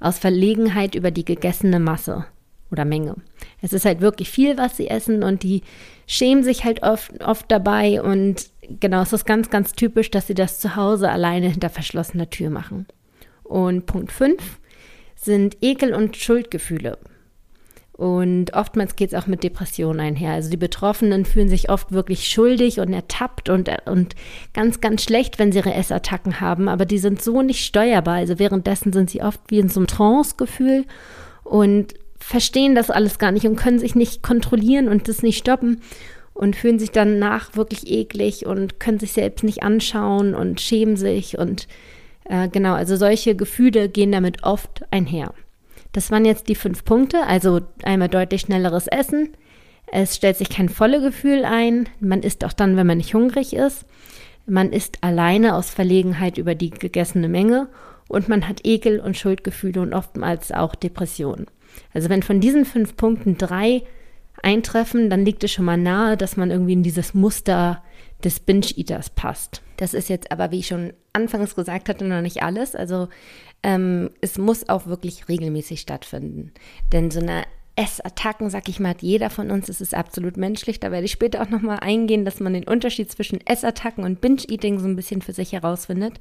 aus 0.00 0.18
Verlegenheit 0.18 0.94
über 0.94 1.10
die 1.10 1.24
gegessene 1.24 1.80
Masse 1.80 2.26
oder 2.70 2.84
Menge. 2.84 3.16
Es 3.62 3.72
ist 3.72 3.84
halt 3.84 4.00
wirklich 4.00 4.30
viel, 4.30 4.58
was 4.58 4.76
sie 4.76 4.88
essen 4.88 5.22
und 5.22 5.42
die 5.42 5.62
schämen 6.06 6.44
sich 6.44 6.64
halt 6.64 6.82
oft, 6.82 7.22
oft 7.22 7.50
dabei 7.50 8.02
und 8.02 8.50
genau, 8.80 9.02
es 9.02 9.12
ist 9.12 9.24
ganz, 9.24 9.50
ganz 9.50 9.72
typisch, 9.72 10.10
dass 10.10 10.26
sie 10.26 10.34
das 10.34 10.60
zu 10.60 10.76
Hause 10.76 11.10
alleine 11.10 11.48
hinter 11.48 11.70
verschlossener 11.70 12.30
Tür 12.30 12.50
machen. 12.50 12.86
Und 13.42 13.86
Punkt 13.86 14.10
5 14.10 14.60
sind 15.16 15.56
Ekel 15.60 15.94
und 15.94 16.16
Schuldgefühle. 16.16 16.98
Und 17.96 18.54
oftmals 18.54 18.96
geht 18.96 19.12
es 19.12 19.18
auch 19.18 19.28
mit 19.28 19.44
Depressionen 19.44 20.00
einher. 20.00 20.32
Also 20.32 20.50
die 20.50 20.56
Betroffenen 20.56 21.24
fühlen 21.24 21.48
sich 21.48 21.70
oft 21.70 21.92
wirklich 21.92 22.26
schuldig 22.26 22.80
und 22.80 22.92
ertappt 22.92 23.48
und, 23.48 23.70
und 23.86 24.16
ganz, 24.52 24.80
ganz 24.80 25.04
schlecht, 25.04 25.38
wenn 25.38 25.52
sie 25.52 25.58
ihre 25.58 25.74
Essattacken 25.74 26.40
haben. 26.40 26.68
Aber 26.68 26.86
die 26.86 26.98
sind 26.98 27.22
so 27.22 27.40
nicht 27.40 27.64
steuerbar. 27.64 28.16
Also 28.16 28.40
währenddessen 28.40 28.92
sind 28.92 29.10
sie 29.10 29.22
oft 29.22 29.40
wie 29.46 29.60
in 29.60 29.68
so 29.68 29.78
einem 29.78 29.86
Trance-Gefühl 29.86 30.86
und 31.44 31.94
verstehen 32.18 32.74
das 32.74 32.90
alles 32.90 33.18
gar 33.18 33.30
nicht 33.30 33.46
und 33.46 33.54
können 33.54 33.78
sich 33.78 33.94
nicht 33.94 34.24
kontrollieren 34.24 34.88
und 34.88 35.06
das 35.06 35.22
nicht 35.22 35.38
stoppen 35.38 35.80
und 36.32 36.56
fühlen 36.56 36.80
sich 36.80 36.90
danach 36.90 37.54
wirklich 37.54 37.88
eklig 37.88 38.44
und 38.44 38.80
können 38.80 38.98
sich 38.98 39.12
selbst 39.12 39.44
nicht 39.44 39.62
anschauen 39.62 40.34
und 40.34 40.60
schämen 40.60 40.96
sich. 40.96 41.38
Und 41.38 41.68
äh, 42.24 42.48
genau, 42.48 42.74
also 42.74 42.96
solche 42.96 43.36
Gefühle 43.36 43.88
gehen 43.88 44.10
damit 44.10 44.42
oft 44.42 44.84
einher. 44.90 45.32
Das 45.94 46.10
waren 46.10 46.24
jetzt 46.24 46.48
die 46.48 46.56
fünf 46.56 46.84
Punkte, 46.84 47.24
also 47.24 47.60
einmal 47.84 48.08
deutlich 48.08 48.42
schnelleres 48.42 48.88
Essen. 48.88 49.30
Es 49.86 50.16
stellt 50.16 50.36
sich 50.36 50.50
kein 50.50 50.68
volle 50.68 51.00
Gefühl 51.00 51.44
ein. 51.44 51.88
Man 52.00 52.22
isst 52.22 52.44
auch 52.44 52.52
dann, 52.52 52.76
wenn 52.76 52.86
man 52.86 52.98
nicht 52.98 53.14
hungrig 53.14 53.54
ist. 53.54 53.86
Man 54.44 54.72
isst 54.72 54.98
alleine 55.02 55.54
aus 55.54 55.70
Verlegenheit 55.70 56.36
über 56.36 56.56
die 56.56 56.70
gegessene 56.70 57.28
Menge 57.28 57.68
und 58.08 58.28
man 58.28 58.48
hat 58.48 58.66
Ekel 58.66 58.98
und 58.98 59.16
Schuldgefühle 59.16 59.80
und 59.80 59.94
oftmals 59.94 60.50
auch 60.50 60.74
Depressionen. 60.74 61.46
Also 61.92 62.08
wenn 62.08 62.24
von 62.24 62.40
diesen 62.40 62.64
fünf 62.64 62.96
Punkten 62.96 63.38
drei 63.38 63.84
eintreffen, 64.42 65.10
dann 65.10 65.24
liegt 65.24 65.44
es 65.44 65.52
schon 65.52 65.64
mal 65.64 65.78
nahe, 65.78 66.16
dass 66.16 66.36
man 66.36 66.50
irgendwie 66.50 66.72
in 66.72 66.82
dieses 66.82 67.14
Muster 67.14 67.84
des 68.24 68.40
Binge-Eaters 68.40 69.10
passt. 69.10 69.62
Das 69.76 69.94
ist 69.94 70.08
jetzt 70.08 70.32
aber, 70.32 70.50
wie 70.50 70.58
ich 70.58 70.66
schon 70.66 70.92
anfangs 71.12 71.54
gesagt 71.54 71.88
hatte, 71.88 72.04
noch 72.04 72.20
nicht 72.20 72.42
alles. 72.42 72.74
Also 72.74 73.08
ähm, 73.64 74.10
es 74.20 74.38
muss 74.38 74.68
auch 74.68 74.86
wirklich 74.86 75.28
regelmäßig 75.28 75.80
stattfinden. 75.80 76.52
Denn 76.92 77.10
so 77.10 77.18
eine 77.18 77.44
Essattacken, 77.76 78.50
sag 78.50 78.68
ich 78.68 78.78
mal, 78.78 78.90
hat 78.90 79.02
jeder 79.02 79.30
von 79.30 79.50
uns. 79.50 79.68
Es 79.68 79.80
ist 79.80 79.94
absolut 79.94 80.36
menschlich. 80.36 80.78
Da 80.78 80.92
werde 80.92 81.06
ich 81.06 81.12
später 81.12 81.42
auch 81.42 81.48
nochmal 81.48 81.78
eingehen, 81.80 82.24
dass 82.24 82.38
man 82.38 82.52
den 82.52 82.68
Unterschied 82.68 83.10
zwischen 83.10 83.44
Essattacken 83.44 84.04
und 84.04 84.20
Binge-Eating 84.20 84.78
so 84.78 84.86
ein 84.86 84.94
bisschen 84.94 85.22
für 85.22 85.32
sich 85.32 85.52
herausfindet. 85.52 86.20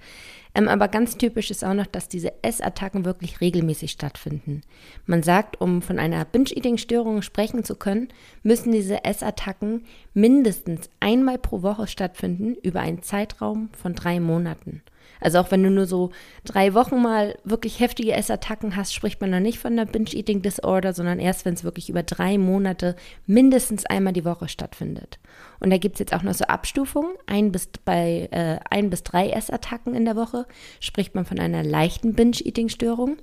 Ähm, 0.56 0.68
aber 0.68 0.88
ganz 0.88 1.18
typisch 1.18 1.52
ist 1.52 1.64
auch 1.64 1.76
noch, 1.76 1.86
dass 1.86 2.08
diese 2.08 2.34
Essattacken 2.44 3.06
wirklich 3.06 3.40
regelmäßig 3.40 3.92
stattfinden. 3.92 4.62
Man 5.06 5.22
sagt, 5.22 5.62
um 5.62 5.84
von 5.84 6.00
einer 6.00 6.26
Binge-Eating-Störung 6.26 7.22
sprechen 7.22 7.64
zu 7.64 7.76
können, 7.76 8.08
müssen 8.42 8.72
diese 8.72 9.04
Essattacken 9.04 9.84
mindestens 10.16 10.90
einmal 11.02 11.38
pro 11.38 11.62
Woche 11.62 11.86
stattfinden 11.86 12.56
über 12.64 12.80
einen 12.80 13.04
Zeitraum 13.04 13.70
von 13.74 13.94
drei 13.94 14.20
Monaten. 14.20 14.82
Also 15.24 15.40
auch 15.40 15.52
wenn 15.52 15.64
du 15.64 15.70
nur 15.70 15.86
so 15.86 16.12
drei 16.44 16.74
Wochen 16.74 17.02
mal 17.02 17.38
wirklich 17.46 17.80
heftige 17.80 18.12
Essattacken 18.12 18.76
hast, 18.76 18.94
spricht 18.94 19.22
man 19.22 19.32
dann 19.32 19.44
nicht 19.44 19.58
von 19.58 19.76
der 19.76 19.86
Binge-Eating 19.86 20.42
Disorder, 20.42 20.94
sondern 20.94 21.20
erst, 21.20 21.46
wenn 21.46 21.54
es 21.54 21.64
wirklich 21.64 21.90
über 21.90 22.04
drei 22.04 22.38
Monate 22.38 22.98
mindestens 23.26 23.86
einmal 23.86 24.12
die 24.12 24.26
Woche 24.26 24.50
stattfindet. 24.50 25.20
Und 25.62 25.70
da 25.70 25.78
gibt 25.78 25.96
es 25.96 26.00
jetzt 26.00 26.14
auch 26.14 26.24
noch 26.24 26.34
so 26.34 26.44
Abstufungen. 26.44 27.12
Ein 27.26 27.54
bis, 27.54 27.70
bei 27.86 28.28
äh, 28.32 28.60
ein 28.70 28.90
bis 28.90 29.04
drei 29.04 29.30
Essattacken 29.30 29.96
in 29.96 30.04
der 30.04 30.18
Woche 30.18 30.46
spricht 30.82 31.16
man 31.16 31.24
von 31.24 31.40
einer 31.40 31.64
leichten 31.64 32.16
Binge-Eating-Störung. 32.16 33.18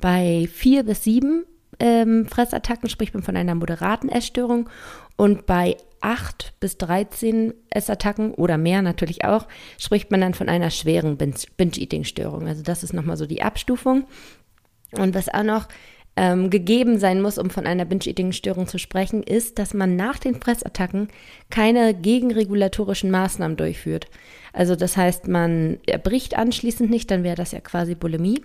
Bei 0.00 0.48
vier 0.52 0.82
bis 0.82 1.04
sieben 1.04 1.44
ähm, 1.78 2.26
Fressattacken 2.26 2.88
spricht 2.88 3.14
man 3.14 3.22
von 3.22 3.36
einer 3.36 3.54
moderaten 3.54 4.08
Essstörung 4.08 4.68
und 5.16 5.46
bei 5.46 5.76
8 6.06 6.54
bis 6.60 6.78
13 6.78 7.52
Essattacken 7.68 8.32
oder 8.32 8.58
mehr 8.58 8.80
natürlich 8.80 9.24
auch, 9.24 9.48
spricht 9.76 10.12
man 10.12 10.20
dann 10.20 10.34
von 10.34 10.48
einer 10.48 10.70
schweren 10.70 11.16
Binge-Eating-Störung. 11.16 12.46
Also 12.46 12.62
das 12.62 12.84
ist 12.84 12.92
nochmal 12.92 13.16
so 13.16 13.26
die 13.26 13.42
Abstufung. 13.42 14.06
Und 14.92 15.16
was 15.16 15.28
auch 15.28 15.42
noch 15.42 15.66
ähm, 16.14 16.48
gegeben 16.48 17.00
sein 17.00 17.20
muss, 17.20 17.38
um 17.38 17.50
von 17.50 17.66
einer 17.66 17.84
Binge-Eating-Störung 17.84 18.68
zu 18.68 18.78
sprechen, 18.78 19.24
ist, 19.24 19.58
dass 19.58 19.74
man 19.74 19.96
nach 19.96 20.20
den 20.20 20.40
Fressattacken 20.40 21.08
keine 21.50 21.92
gegenregulatorischen 21.92 23.10
Maßnahmen 23.10 23.56
durchführt. 23.56 24.06
Also 24.52 24.76
das 24.76 24.96
heißt, 24.96 25.26
man 25.26 25.78
erbricht 25.86 26.36
anschließend 26.38 26.88
nicht, 26.88 27.10
dann 27.10 27.24
wäre 27.24 27.36
das 27.36 27.50
ja 27.50 27.58
quasi 27.58 27.96
Bulimie. 27.96 28.42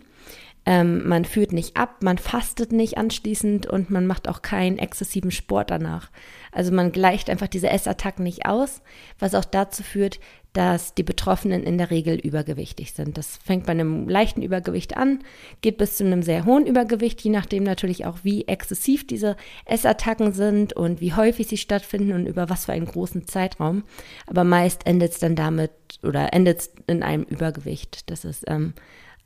Ähm, 0.65 1.07
man 1.07 1.25
führt 1.25 1.53
nicht 1.53 1.75
ab, 1.75 2.03
man 2.03 2.19
fastet 2.19 2.71
nicht 2.71 2.97
anschließend 2.97 3.65
und 3.65 3.89
man 3.89 4.05
macht 4.05 4.27
auch 4.27 4.43
keinen 4.43 4.77
exzessiven 4.77 5.31
Sport 5.31 5.71
danach. 5.71 6.11
Also 6.51 6.71
man 6.71 6.91
gleicht 6.91 7.29
einfach 7.29 7.47
diese 7.47 7.69
Essattacken 7.69 8.23
nicht 8.23 8.45
aus, 8.45 8.81
was 9.17 9.33
auch 9.33 9.45
dazu 9.45 9.81
führt, 9.81 10.19
dass 10.53 10.93
die 10.93 11.03
Betroffenen 11.03 11.63
in 11.63 11.77
der 11.77 11.91
Regel 11.91 12.19
übergewichtig 12.19 12.91
sind. 12.91 13.17
Das 13.17 13.37
fängt 13.37 13.65
bei 13.65 13.71
einem 13.71 14.09
leichten 14.09 14.41
Übergewicht 14.41 14.97
an, 14.97 15.19
geht 15.61 15.77
bis 15.77 15.95
zu 15.95 16.05
einem 16.05 16.23
sehr 16.23 16.45
hohen 16.45 16.67
Übergewicht, 16.67 17.21
je 17.21 17.31
nachdem 17.31 17.63
natürlich 17.63 18.05
auch, 18.05 18.19
wie 18.23 18.47
exzessiv 18.47 19.07
diese 19.07 19.37
Essattacken 19.65 20.33
sind 20.33 20.73
und 20.73 20.99
wie 20.99 21.13
häufig 21.13 21.47
sie 21.47 21.57
stattfinden 21.57 22.11
und 22.11 22.25
über 22.25 22.49
was 22.49 22.65
für 22.65 22.73
einen 22.73 22.85
großen 22.85 23.27
Zeitraum. 23.27 23.83
Aber 24.27 24.43
meist 24.43 24.85
endet 24.85 25.13
es 25.13 25.19
dann 25.19 25.35
damit 25.35 25.71
oder 26.03 26.33
endet 26.33 26.59
es 26.59 26.73
in 26.85 27.01
einem 27.01 27.23
Übergewicht. 27.23 28.09
Das 28.09 28.25
ist 28.25 28.43
ähm, 28.47 28.73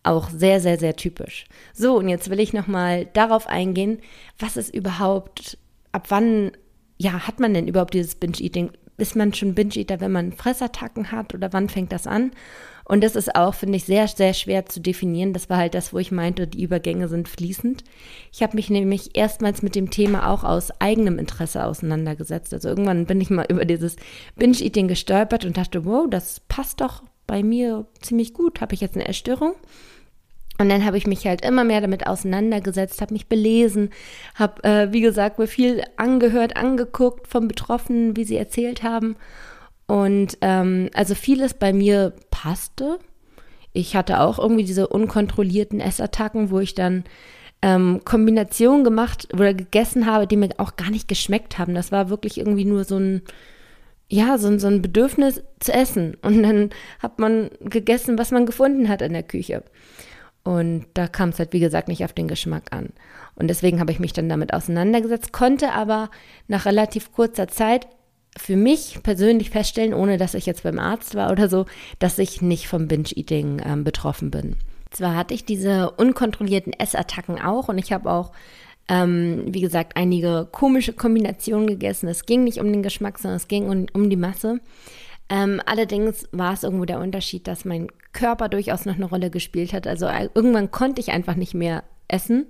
auch 0.06 0.30
sehr, 0.30 0.60
sehr, 0.60 0.78
sehr 0.78 0.96
typisch. 0.96 1.46
So, 1.74 1.98
und 1.98 2.10
jetzt 2.10 2.30
will 2.30 2.40
ich 2.40 2.54
nochmal 2.54 3.06
darauf 3.14 3.48
eingehen, 3.48 4.00
was 4.40 4.58
ist 4.58 4.74
überhaupt, 4.74 5.58
ab 5.92 6.08
wann, 6.10 6.52
ja, 6.98 7.28
hat 7.28 7.40
man 7.40 7.54
denn 7.54 7.68
überhaupt 7.68 7.94
dieses 7.94 8.16
Binge-Eating? 8.16 8.72
Ist 8.98 9.16
man 9.16 9.34
schon 9.34 9.56
Binge-Eater, 9.56 10.00
wenn 10.00 10.12
man 10.12 10.32
Fressattacken 10.32 11.12
hat 11.12 11.34
oder 11.34 11.52
wann 11.52 11.70
fängt 11.70 11.92
das 11.92 12.08
an? 12.08 12.32
Und 12.88 13.04
das 13.04 13.16
ist 13.16 13.36
auch, 13.36 13.56
finde 13.56 13.78
ich, 13.78 13.86
sehr, 13.86 14.08
sehr 14.08 14.34
schwer 14.34 14.68
zu 14.68 14.80
definieren. 14.80 15.34
Das 15.34 15.50
war 15.50 15.58
halt 15.58 15.74
das, 15.74 15.92
wo 15.92 15.98
ich 15.98 16.12
meinte, 16.12 16.48
die 16.48 16.64
Übergänge 16.64 17.08
sind 17.08 17.28
fließend. 17.28 17.84
Ich 18.32 18.44
habe 18.44 18.56
mich 18.56 18.70
nämlich 18.70 19.18
erstmals 19.18 19.64
mit 19.64 19.74
dem 19.74 19.90
Thema 19.90 20.30
auch 20.30 20.44
aus 20.44 20.70
eigenem 20.80 21.18
Interesse 21.18 21.66
auseinandergesetzt. 21.66 22.54
Also 22.54 22.70
irgendwann 22.70 23.08
bin 23.08 23.20
ich 23.20 23.32
mal 23.32 23.46
über 23.50 23.66
dieses 23.66 23.96
Binge-Eating 24.36 24.88
gestolpert 24.88 25.46
und 25.46 25.58
dachte, 25.58 25.84
wow, 25.84 26.06
das 26.08 26.42
passt 26.42 26.80
doch 26.80 27.02
bei 27.26 27.42
mir 27.42 27.88
ziemlich 28.02 28.34
gut. 28.34 28.62
Habe 28.62 28.76
ich 28.76 28.82
jetzt 28.82 28.96
eine 28.96 29.08
Essstörung? 29.08 29.56
Und 30.58 30.70
dann 30.70 30.86
habe 30.86 30.98
ich 30.98 31.06
mich 31.06 31.26
halt 31.28 31.44
immer 31.44 31.64
mehr 31.64 31.82
damit 31.82 32.08
auseinandergesetzt, 32.08 33.02
habe 33.02 33.14
mich 33.14 33.28
belesen, 33.28 33.90
habe, 34.36 34.64
äh, 34.64 34.94
wie 34.94 35.02
gesagt, 35.02 35.38
mir 35.38 35.48
viel 35.48 35.84
angehört, 35.98 36.56
angeguckt 36.56 37.28
von 37.28 37.48
Betroffenen, 37.48 38.16
wie 38.16 38.24
sie 38.24 38.38
erzählt 38.38 38.82
haben. 38.82 39.18
Und 39.88 40.38
ähm, 40.42 40.90
also 40.94 41.14
vieles 41.14 41.54
bei 41.54 41.74
mir 41.74 42.14
passte. 42.32 43.00
Ich 43.74 43.96
hatte 43.96 44.22
auch 44.22 44.40
irgendwie 44.40 44.64
diese 44.64 44.88
unkontrollierten 44.88 45.82
Essattacken, 45.82 46.50
wo 46.50 46.60
ich 46.60 46.74
dann 46.74 47.04
ähm, 47.62 48.02
Kombinationen 48.06 48.84
gemacht 48.84 49.28
oder 49.34 49.54
gegessen 49.54 50.06
habe, 50.06 50.28
die 50.28 50.38
mir 50.38 50.50
auch 50.58 50.78
gar 50.78 50.90
nicht 50.90 51.08
geschmeckt 51.08 51.60
haben. 51.60 51.76
Das 51.76 51.92
war 51.92 52.10
wirklich 52.10 52.38
irgendwie 52.38 52.66
nur 52.66 52.86
so 52.86 52.98
ein, 52.98 53.24
ja, 54.08 54.38
so, 54.38 54.58
so 54.58 54.68
ein 54.68 54.82
Bedürfnis 54.82 55.44
zu 55.60 55.74
essen. 55.74 56.16
Und 56.22 56.44
dann 56.44 56.70
hat 57.00 57.20
man 57.20 57.50
gegessen, 57.60 58.18
was 58.18 58.32
man 58.32 58.46
gefunden 58.46 58.88
hat 58.88 59.02
in 59.02 59.14
der 59.14 59.24
Küche. 59.24 59.64
Und 60.46 60.86
da 60.94 61.08
kam 61.08 61.30
es 61.30 61.40
halt, 61.40 61.54
wie 61.54 61.60
gesagt, 61.60 61.88
nicht 61.88 62.06
auf 62.06 62.14
den 62.14 62.28
Geschmack 62.28 62.66
an. 62.70 62.90
Und 63.34 63.48
deswegen 63.48 63.80
habe 63.80 63.92
ich 63.92 64.00
mich 64.00 64.14
dann 64.14 64.30
damit 64.30 64.54
auseinandergesetzt, 64.54 65.34
konnte 65.34 65.72
aber 65.72 66.12
nach 66.48 66.66
relativ 66.66 67.12
kurzer 67.12 67.48
Zeit 67.48 67.88
für 68.38 68.56
mich 68.56 69.00
persönlich 69.02 69.50
feststellen, 69.50 69.96
ohne 69.96 70.18
dass 70.18 70.36
ich 70.36 70.46
jetzt 70.46 70.62
beim 70.62 70.78
Arzt 70.78 71.16
war 71.16 71.32
oder 71.32 71.50
so, 71.50 71.66
dass 71.98 72.20
ich 72.20 72.44
nicht 72.44 72.68
vom 72.68 72.88
Binge-Eating 72.88 73.62
ähm, 73.66 73.84
betroffen 73.84 74.30
bin. 74.30 74.56
Zwar 74.92 75.16
hatte 75.16 75.34
ich 75.34 75.46
diese 75.46 75.90
unkontrollierten 75.92 76.74
Essattacken 76.74 77.42
auch 77.42 77.68
und 77.68 77.80
ich 77.80 77.92
habe 77.92 78.12
auch, 78.12 78.32
ähm, 78.88 79.46
wie 79.48 79.62
gesagt, 79.62 79.98
einige 79.98 80.48
komische 80.52 80.94
Kombinationen 80.94 81.66
gegessen. 81.66 82.08
Es 82.08 82.28
ging 82.28 82.44
nicht 82.44 82.60
um 82.60 82.72
den 82.72 82.84
Geschmack, 82.84 83.18
sondern 83.18 83.38
es 83.38 83.48
ging 83.48 83.68
um, 83.68 83.88
um 83.94 84.12
die 84.12 84.16
Masse. 84.16 84.60
Ähm, 85.28 85.60
allerdings 85.66 86.28
war 86.32 86.54
es 86.54 86.64
irgendwo 86.64 86.86
der 86.86 87.00
Unterschied, 87.00 87.48
dass 87.48 87.66
mein 87.66 87.88
Körper 88.16 88.50
durchaus 88.50 88.86
noch 88.86 88.96
eine 88.96 89.06
Rolle 89.06 89.30
gespielt 89.30 89.74
hat. 89.74 89.86
Also 89.86 90.08
äh, 90.08 90.30
irgendwann 90.34 90.72
konnte 90.72 91.02
ich 91.02 91.12
einfach 91.12 91.36
nicht 91.36 91.54
mehr 91.54 91.84
essen. 92.08 92.48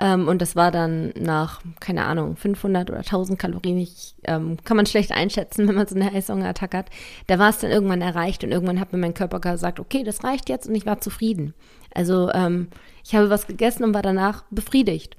Ähm, 0.00 0.28
und 0.28 0.42
das 0.42 0.54
war 0.54 0.70
dann 0.70 1.12
nach, 1.18 1.60
keine 1.80 2.04
Ahnung, 2.04 2.36
500 2.36 2.90
oder 2.90 2.98
1000 2.98 3.38
Kalorien. 3.38 3.78
Ich, 3.78 4.14
ähm, 4.24 4.58
kann 4.64 4.76
man 4.76 4.86
schlecht 4.86 5.12
einschätzen, 5.12 5.66
wenn 5.68 5.74
man 5.74 5.86
so 5.86 5.94
eine 5.94 6.12
Heißhungerattacke 6.12 6.76
hat. 6.76 6.90
Da 7.26 7.38
war 7.38 7.50
es 7.50 7.58
dann 7.58 7.70
irgendwann 7.70 8.02
erreicht 8.02 8.44
und 8.44 8.52
irgendwann 8.52 8.80
hat 8.80 8.92
mir 8.92 8.98
mein 8.98 9.14
Körper 9.14 9.40
gesagt, 9.40 9.80
okay, 9.80 10.04
das 10.04 10.22
reicht 10.24 10.48
jetzt 10.48 10.68
und 10.68 10.74
ich 10.74 10.86
war 10.86 11.00
zufrieden. 11.00 11.54
Also 11.94 12.30
ähm, 12.32 12.68
ich 13.04 13.14
habe 13.14 13.30
was 13.30 13.46
gegessen 13.46 13.84
und 13.84 13.94
war 13.94 14.02
danach 14.02 14.44
befriedigt. 14.50 15.16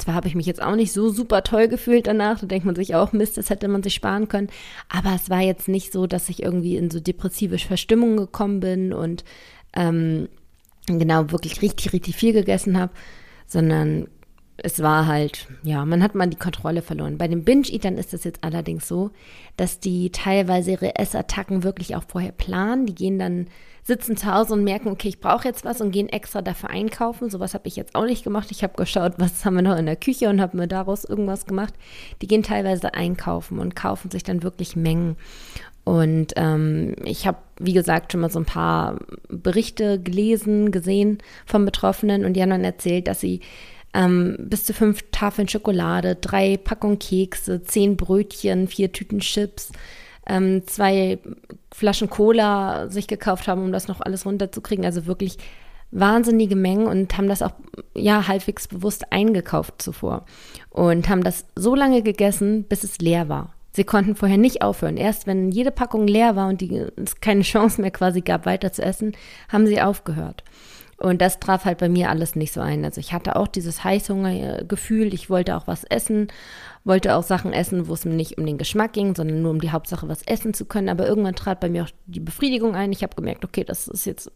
Zwar 0.00 0.14
habe 0.14 0.28
ich 0.28 0.34
mich 0.34 0.46
jetzt 0.46 0.62
auch 0.62 0.76
nicht 0.76 0.92
so 0.92 1.10
super 1.10 1.42
toll 1.42 1.68
gefühlt 1.68 2.06
danach, 2.06 2.40
da 2.40 2.46
denkt 2.46 2.64
man 2.64 2.74
sich 2.74 2.94
auch, 2.94 3.12
Mist, 3.12 3.36
das 3.36 3.50
hätte 3.50 3.68
man 3.68 3.82
sich 3.82 3.94
sparen 3.94 4.28
können. 4.28 4.48
Aber 4.88 5.14
es 5.14 5.28
war 5.28 5.40
jetzt 5.40 5.68
nicht 5.68 5.92
so, 5.92 6.06
dass 6.06 6.28
ich 6.30 6.42
irgendwie 6.42 6.76
in 6.76 6.90
so 6.90 7.00
depressive 7.00 7.58
Verstimmungen 7.58 8.16
gekommen 8.16 8.60
bin 8.60 8.92
und 8.94 9.24
ähm, 9.74 10.28
genau 10.86 11.30
wirklich 11.30 11.60
richtig, 11.60 11.92
richtig 11.92 12.16
viel 12.16 12.32
gegessen 12.32 12.78
habe, 12.78 12.92
sondern 13.46 14.08
es 14.62 14.82
war 14.82 15.06
halt, 15.06 15.46
ja, 15.62 15.84
man 15.84 16.02
hat 16.02 16.14
mal 16.14 16.28
die 16.28 16.38
Kontrolle 16.38 16.82
verloren. 16.82 17.18
Bei 17.18 17.28
den 17.28 17.44
Binge-Eatern 17.44 17.96
ist 17.96 18.14
es 18.14 18.24
jetzt 18.24 18.44
allerdings 18.44 18.86
so, 18.86 19.10
dass 19.56 19.80
die 19.80 20.10
teilweise 20.10 20.72
ihre 20.72 20.96
Essattacken 20.96 21.62
wirklich 21.62 21.96
auch 21.96 22.04
vorher 22.06 22.32
planen. 22.32 22.86
Die 22.86 22.94
gehen 22.94 23.18
dann 23.18 23.46
sitzen 23.82 24.16
zu 24.16 24.32
Hause 24.32 24.54
und 24.54 24.64
merken, 24.64 24.88
okay, 24.88 25.08
ich 25.08 25.20
brauche 25.20 25.48
jetzt 25.48 25.64
was 25.64 25.80
und 25.80 25.90
gehen 25.90 26.08
extra 26.08 26.42
dafür 26.42 26.70
einkaufen. 26.70 27.30
Sowas 27.30 27.54
habe 27.54 27.68
ich 27.68 27.76
jetzt 27.76 27.94
auch 27.94 28.04
nicht 28.04 28.24
gemacht. 28.24 28.50
Ich 28.50 28.62
habe 28.62 28.74
geschaut, 28.74 29.14
was 29.18 29.44
haben 29.44 29.54
wir 29.54 29.62
noch 29.62 29.76
in 29.76 29.86
der 29.86 29.96
Küche 29.96 30.28
und 30.28 30.40
habe 30.40 30.56
mir 30.56 30.68
daraus 30.68 31.04
irgendwas 31.04 31.46
gemacht. 31.46 31.74
Die 32.20 32.26
gehen 32.26 32.42
teilweise 32.42 32.94
einkaufen 32.94 33.58
und 33.58 33.74
kaufen 33.74 34.10
sich 34.10 34.22
dann 34.22 34.42
wirklich 34.42 34.76
Mengen. 34.76 35.16
Und 35.84 36.34
ähm, 36.36 36.94
ich 37.04 37.26
habe, 37.26 37.38
wie 37.58 37.72
gesagt, 37.72 38.12
schon 38.12 38.20
mal 38.20 38.30
so 38.30 38.38
ein 38.38 38.44
paar 38.44 38.98
Berichte 39.28 39.98
gelesen, 40.00 40.70
gesehen 40.70 41.18
von 41.46 41.64
Betroffenen 41.64 42.24
und 42.24 42.34
die 42.34 42.42
haben 42.42 42.50
dann 42.50 42.64
erzählt, 42.64 43.08
dass 43.08 43.20
sie 43.20 43.40
ähm, 43.94 44.36
bis 44.38 44.64
zu 44.64 44.72
fünf 44.72 45.04
Tafeln 45.10 45.48
Schokolade, 45.48 46.14
drei 46.14 46.56
Packungen 46.56 46.98
Kekse, 46.98 47.62
zehn 47.62 47.96
Brötchen, 47.96 48.68
vier 48.68 48.92
Tüten 48.92 49.20
Chips, 49.20 49.72
ähm, 50.26 50.66
zwei 50.66 51.18
Flaschen 51.72 52.10
Cola 52.10 52.88
sich 52.88 53.06
gekauft 53.06 53.48
haben, 53.48 53.62
um 53.64 53.72
das 53.72 53.88
noch 53.88 54.00
alles 54.00 54.26
runterzukriegen. 54.26 54.84
Also 54.84 55.06
wirklich 55.06 55.38
wahnsinnige 55.90 56.56
Mengen 56.56 56.86
und 56.86 57.16
haben 57.16 57.28
das 57.28 57.42
auch 57.42 57.52
ja 57.94 58.28
halbwegs 58.28 58.68
bewusst 58.68 59.12
eingekauft 59.12 59.82
zuvor 59.82 60.24
und 60.70 61.08
haben 61.08 61.24
das 61.24 61.46
so 61.56 61.74
lange 61.74 62.02
gegessen, 62.02 62.64
bis 62.64 62.84
es 62.84 62.98
leer 62.98 63.28
war. 63.28 63.54
Sie 63.72 63.84
konnten 63.84 64.16
vorher 64.16 64.38
nicht 64.38 64.62
aufhören. 64.62 64.96
Erst 64.96 65.26
wenn 65.26 65.50
jede 65.50 65.70
Packung 65.70 66.06
leer 66.06 66.34
war 66.34 66.48
und 66.48 66.60
die, 66.60 66.86
es 66.96 67.20
keine 67.20 67.42
Chance 67.42 67.80
mehr 67.80 67.92
quasi 67.92 68.20
gab, 68.20 68.46
weiter 68.46 68.72
zu 68.72 68.82
essen, 68.82 69.12
haben 69.48 69.66
sie 69.66 69.80
aufgehört. 69.80 70.44
Und 71.00 71.22
das 71.22 71.40
traf 71.40 71.64
halt 71.64 71.78
bei 71.78 71.88
mir 71.88 72.10
alles 72.10 72.36
nicht 72.36 72.52
so 72.52 72.60
ein. 72.60 72.84
Also 72.84 73.00
ich 73.00 73.14
hatte 73.14 73.36
auch 73.36 73.48
dieses 73.48 73.84
Heißhungergefühl, 73.84 75.14
ich 75.14 75.30
wollte 75.30 75.56
auch 75.56 75.66
was 75.66 75.84
essen, 75.84 76.28
wollte 76.84 77.16
auch 77.16 77.22
Sachen 77.22 77.54
essen, 77.54 77.88
wo 77.88 77.94
es 77.94 78.04
mir 78.04 78.12
nicht 78.12 78.36
um 78.36 78.44
den 78.44 78.58
Geschmack 78.58 78.92
ging, 78.92 79.14
sondern 79.14 79.40
nur 79.40 79.50
um 79.50 79.62
die 79.62 79.70
Hauptsache, 79.70 80.08
was 80.08 80.22
essen 80.22 80.52
zu 80.52 80.66
können. 80.66 80.90
Aber 80.90 81.06
irgendwann 81.06 81.34
trat 81.34 81.58
bei 81.58 81.70
mir 81.70 81.84
auch 81.84 81.90
die 82.04 82.20
Befriedigung 82.20 82.74
ein. 82.74 82.92
Ich 82.92 83.02
habe 83.02 83.16
gemerkt, 83.16 83.46
okay, 83.46 83.64
das 83.64 83.88
ist 83.88 84.04
jetzt 84.04 84.30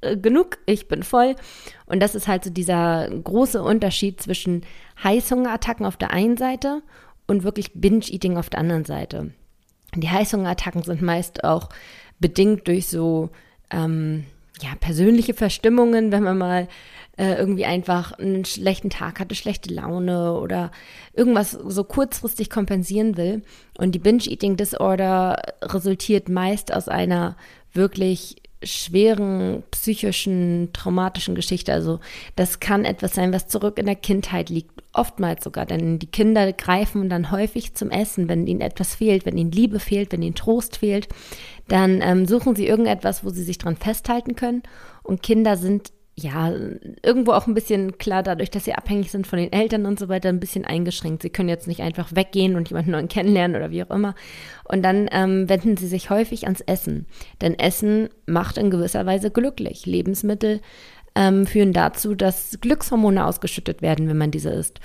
äh, 0.00 0.16
genug, 0.16 0.56
ich 0.64 0.88
bin 0.88 1.02
voll. 1.02 1.36
Und 1.84 2.00
das 2.00 2.14
ist 2.14 2.26
halt 2.26 2.42
so 2.42 2.48
dieser 2.48 3.10
große 3.10 3.62
Unterschied 3.62 4.22
zwischen 4.22 4.62
Heißhungerattacken 5.04 5.84
auf 5.84 5.98
der 5.98 6.12
einen 6.12 6.38
Seite 6.38 6.82
und 7.26 7.44
wirklich 7.44 7.72
Binge-Eating 7.74 8.38
auf 8.38 8.48
der 8.48 8.60
anderen 8.60 8.86
Seite. 8.86 9.32
Die 9.94 10.08
Heißhungerattacken 10.08 10.84
sind 10.84 11.02
meist 11.02 11.44
auch 11.44 11.68
bedingt 12.18 12.66
durch 12.66 12.86
so 12.86 13.28
ähm, 13.70 14.24
ja, 14.62 14.70
persönliche 14.78 15.34
Verstimmungen, 15.34 16.12
wenn 16.12 16.22
man 16.22 16.38
mal 16.38 16.68
äh, 17.16 17.34
irgendwie 17.34 17.64
einfach 17.64 18.12
einen 18.12 18.44
schlechten 18.44 18.90
Tag 18.90 19.20
hatte, 19.20 19.34
schlechte 19.34 19.74
Laune 19.74 20.34
oder 20.34 20.70
irgendwas 21.12 21.50
so 21.50 21.84
kurzfristig 21.84 22.48
kompensieren 22.48 23.16
will. 23.16 23.42
Und 23.76 23.92
die 23.94 23.98
Binge-Eating 23.98 24.56
Disorder 24.56 25.36
resultiert 25.62 26.28
meist 26.28 26.72
aus 26.72 26.88
einer 26.88 27.36
wirklich 27.72 28.36
schweren 28.62 29.62
psychischen, 29.70 30.70
traumatischen 30.72 31.34
Geschichte. 31.34 31.72
Also 31.72 32.00
das 32.36 32.60
kann 32.60 32.84
etwas 32.84 33.14
sein, 33.14 33.32
was 33.32 33.48
zurück 33.48 33.78
in 33.78 33.86
der 33.86 33.94
Kindheit 33.96 34.50
liegt, 34.50 34.82
oftmals 34.92 35.44
sogar, 35.44 35.66
denn 35.66 35.98
die 35.98 36.10
Kinder 36.10 36.52
greifen 36.52 37.08
dann 37.08 37.30
häufig 37.30 37.74
zum 37.74 37.90
Essen, 37.90 38.28
wenn 38.28 38.46
ihnen 38.46 38.60
etwas 38.60 38.96
fehlt, 38.96 39.26
wenn 39.26 39.38
ihnen 39.38 39.52
Liebe 39.52 39.78
fehlt, 39.78 40.12
wenn 40.12 40.22
ihnen 40.22 40.34
Trost 40.34 40.78
fehlt, 40.78 41.08
dann 41.68 42.00
ähm, 42.02 42.26
suchen 42.26 42.56
sie 42.56 42.66
irgendetwas, 42.66 43.24
wo 43.24 43.30
sie 43.30 43.44
sich 43.44 43.58
dran 43.58 43.76
festhalten 43.76 44.34
können. 44.34 44.62
Und 45.02 45.22
Kinder 45.22 45.56
sind 45.56 45.92
ja 46.22 46.52
irgendwo 47.02 47.32
auch 47.32 47.46
ein 47.46 47.54
bisschen 47.54 47.98
klar, 47.98 48.22
dadurch, 48.22 48.50
dass 48.50 48.64
sie 48.64 48.74
abhängig 48.74 49.10
sind 49.10 49.26
von 49.26 49.38
den 49.38 49.52
Eltern 49.52 49.86
und 49.86 49.98
so 49.98 50.08
weiter, 50.08 50.28
ein 50.28 50.40
bisschen 50.40 50.64
eingeschränkt. 50.64 51.22
Sie 51.22 51.30
können 51.30 51.48
jetzt 51.48 51.68
nicht 51.68 51.80
einfach 51.80 52.14
weggehen 52.14 52.56
und 52.56 52.68
jemanden 52.68 52.92
neuen 52.92 53.08
kennenlernen 53.08 53.56
oder 53.56 53.70
wie 53.70 53.82
auch 53.82 53.90
immer. 53.90 54.14
Und 54.64 54.82
dann 54.82 55.08
ähm, 55.12 55.48
wenden 55.48 55.76
sie 55.76 55.86
sich 55.86 56.10
häufig 56.10 56.44
ans 56.44 56.60
Essen. 56.62 57.06
Denn 57.40 57.58
Essen 57.58 58.08
macht 58.26 58.58
in 58.58 58.70
gewisser 58.70 59.06
Weise 59.06 59.30
glücklich. 59.30 59.86
Lebensmittel 59.86 60.60
ähm, 61.14 61.46
führen 61.46 61.72
dazu, 61.72 62.14
dass 62.14 62.58
Glückshormone 62.60 63.24
ausgeschüttet 63.24 63.82
werden, 63.82 64.08
wenn 64.08 64.18
man 64.18 64.30
diese 64.30 64.50
isst. 64.50 64.80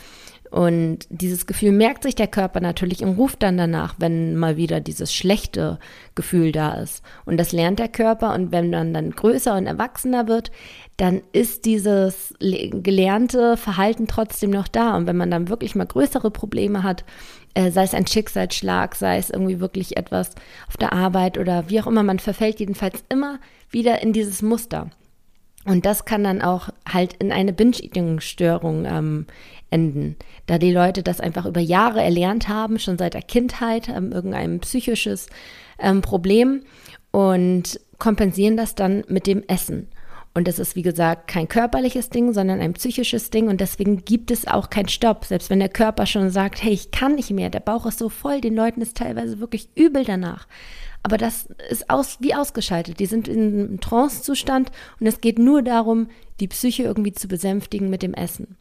Und 0.53 0.99
dieses 1.09 1.47
Gefühl 1.47 1.71
merkt 1.71 2.03
sich 2.03 2.13
der 2.13 2.27
Körper 2.27 2.59
natürlich 2.59 3.03
und 3.03 3.17
ruft 3.17 3.41
dann 3.41 3.57
danach, 3.57 3.95
wenn 3.97 4.35
mal 4.35 4.55
wieder 4.55 4.81
dieses 4.81 5.11
schlechte 5.11 5.79
Gefühl 6.13 6.51
da 6.51 6.75
ist. 6.75 7.01
Und 7.25 7.37
das 7.37 7.53
lernt 7.53 7.79
der 7.79 7.87
Körper 7.87 8.35
und 8.35 8.51
wenn 8.51 8.69
man 8.69 8.93
dann 8.93 9.09
größer 9.09 9.57
und 9.57 9.65
erwachsener 9.65 10.27
wird, 10.27 10.51
dann 10.97 11.23
ist 11.31 11.65
dieses 11.65 12.35
gelernte 12.39 13.57
Verhalten 13.57 14.05
trotzdem 14.05 14.51
noch 14.51 14.67
da. 14.67 14.95
Und 14.95 15.07
wenn 15.07 15.17
man 15.17 15.31
dann 15.31 15.49
wirklich 15.49 15.73
mal 15.73 15.87
größere 15.87 16.29
Probleme 16.29 16.83
hat, 16.83 17.03
äh, 17.55 17.71
sei 17.71 17.81
es 17.81 17.95
ein 17.95 18.05
Schicksalsschlag, 18.05 18.93
sei 18.93 19.17
es 19.17 19.31
irgendwie 19.31 19.59
wirklich 19.59 19.97
etwas 19.97 20.35
auf 20.67 20.77
der 20.77 20.93
Arbeit 20.93 21.39
oder 21.39 21.67
wie 21.69 21.81
auch 21.81 21.87
immer, 21.87 22.03
man 22.03 22.19
verfällt 22.19 22.59
jedenfalls 22.59 23.03
immer 23.09 23.39
wieder 23.71 24.03
in 24.03 24.13
dieses 24.13 24.43
Muster. 24.43 24.91
Und 25.65 25.85
das 25.85 26.05
kann 26.05 26.23
dann 26.23 26.41
auch 26.41 26.69
halt 26.87 27.13
in 27.13 27.31
eine 27.31 27.53
Binge-Eating-Störung 27.53 28.85
ähm, 28.85 29.27
enden, 29.69 30.17
da 30.45 30.57
die 30.57 30.73
Leute 30.73 31.03
das 31.03 31.19
einfach 31.19 31.45
über 31.45 31.61
Jahre 31.61 32.01
erlernt 32.01 32.49
haben, 32.49 32.79
schon 32.79 32.97
seit 32.97 33.13
der 33.13 33.21
Kindheit, 33.21 33.87
haben 33.87 34.11
irgendein 34.11 34.59
psychisches 34.59 35.27
ähm, 35.79 36.01
Problem 36.01 36.63
und 37.11 37.79
kompensieren 37.97 38.57
das 38.57 38.75
dann 38.75 39.03
mit 39.07 39.25
dem 39.25 39.43
Essen. 39.47 39.87
Und 40.35 40.47
das 40.47 40.57
ist, 40.57 40.75
wie 40.75 40.81
gesagt, 40.81 41.27
kein 41.27 41.47
körperliches 41.47 42.09
Ding, 42.09 42.33
sondern 42.33 42.59
ein 42.59 42.73
psychisches 42.73 43.29
Ding. 43.29 43.49
Und 43.49 43.61
deswegen 43.61 44.03
gibt 44.03 44.31
es 44.31 44.47
auch 44.47 44.71
keinen 44.71 44.89
Stopp. 44.89 45.25
Selbst 45.25 45.51
wenn 45.51 45.59
der 45.59 45.69
Körper 45.69 46.07
schon 46.07 46.31
sagt, 46.31 46.63
hey, 46.63 46.73
ich 46.73 46.89
kann 46.89 47.15
nicht 47.15 47.29
mehr, 47.29 47.51
der 47.51 47.59
Bauch 47.59 47.85
ist 47.85 47.99
so 47.99 48.09
voll, 48.09 48.41
den 48.41 48.55
Leuten 48.55 48.81
ist 48.81 48.97
teilweise 48.97 49.39
wirklich 49.39 49.69
übel 49.75 50.03
danach. 50.03 50.47
Aber 51.03 51.17
das 51.17 51.47
ist 51.69 51.89
aus, 51.89 52.17
wie 52.21 52.33
ausgeschaltet. 52.33 52.99
Die 52.99 53.05
sind 53.05 53.27
in 53.27 53.39
einem 53.39 53.79
Trance-Zustand 53.81 54.71
und 54.99 55.07
es 55.07 55.19
geht 55.19 55.37
nur 55.37 55.61
darum, 55.61 56.07
die 56.39 56.47
Psyche 56.47 56.83
irgendwie 56.83 57.11
zu 57.11 57.27
besänftigen 57.27 57.89
mit 57.89 58.01
dem 58.01 58.13
Essen. 58.13 58.55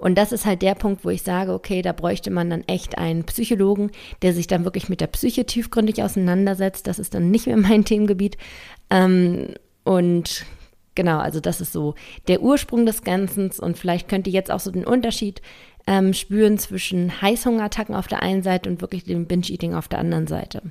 Und 0.00 0.16
das 0.16 0.32
ist 0.32 0.46
halt 0.46 0.62
der 0.62 0.74
Punkt, 0.74 1.04
wo 1.04 1.10
ich 1.10 1.22
sage, 1.22 1.52
okay, 1.52 1.82
da 1.82 1.92
bräuchte 1.92 2.30
man 2.30 2.48
dann 2.48 2.64
echt 2.66 2.96
einen 2.96 3.24
Psychologen, 3.24 3.90
der 4.22 4.32
sich 4.32 4.46
dann 4.46 4.64
wirklich 4.64 4.88
mit 4.88 5.02
der 5.02 5.08
Psyche 5.08 5.44
tiefgründig 5.44 6.02
auseinandersetzt. 6.02 6.86
Das 6.86 6.98
ist 6.98 7.12
dann 7.12 7.30
nicht 7.30 7.46
mehr 7.46 7.58
mein 7.58 7.84
Themengebiet. 7.84 8.38
Ähm, 8.88 9.54
und 9.84 10.46
genau, 10.94 11.18
also 11.18 11.40
das 11.40 11.60
ist 11.60 11.72
so 11.72 11.94
der 12.28 12.40
Ursprung 12.40 12.86
des 12.86 13.02
Ganzen. 13.04 13.50
Und 13.58 13.78
vielleicht 13.78 14.08
könnt 14.08 14.26
ihr 14.26 14.32
jetzt 14.32 14.50
auch 14.50 14.60
so 14.60 14.70
den 14.70 14.86
Unterschied 14.86 15.42
ähm, 15.86 16.14
spüren 16.14 16.58
zwischen 16.58 17.20
Heißhungerattacken 17.20 17.94
auf 17.94 18.06
der 18.06 18.22
einen 18.22 18.42
Seite 18.42 18.70
und 18.70 18.80
wirklich 18.80 19.04
dem 19.04 19.26
Binge-Eating 19.26 19.74
auf 19.74 19.88
der 19.88 19.98
anderen 19.98 20.26
Seite. 20.26 20.62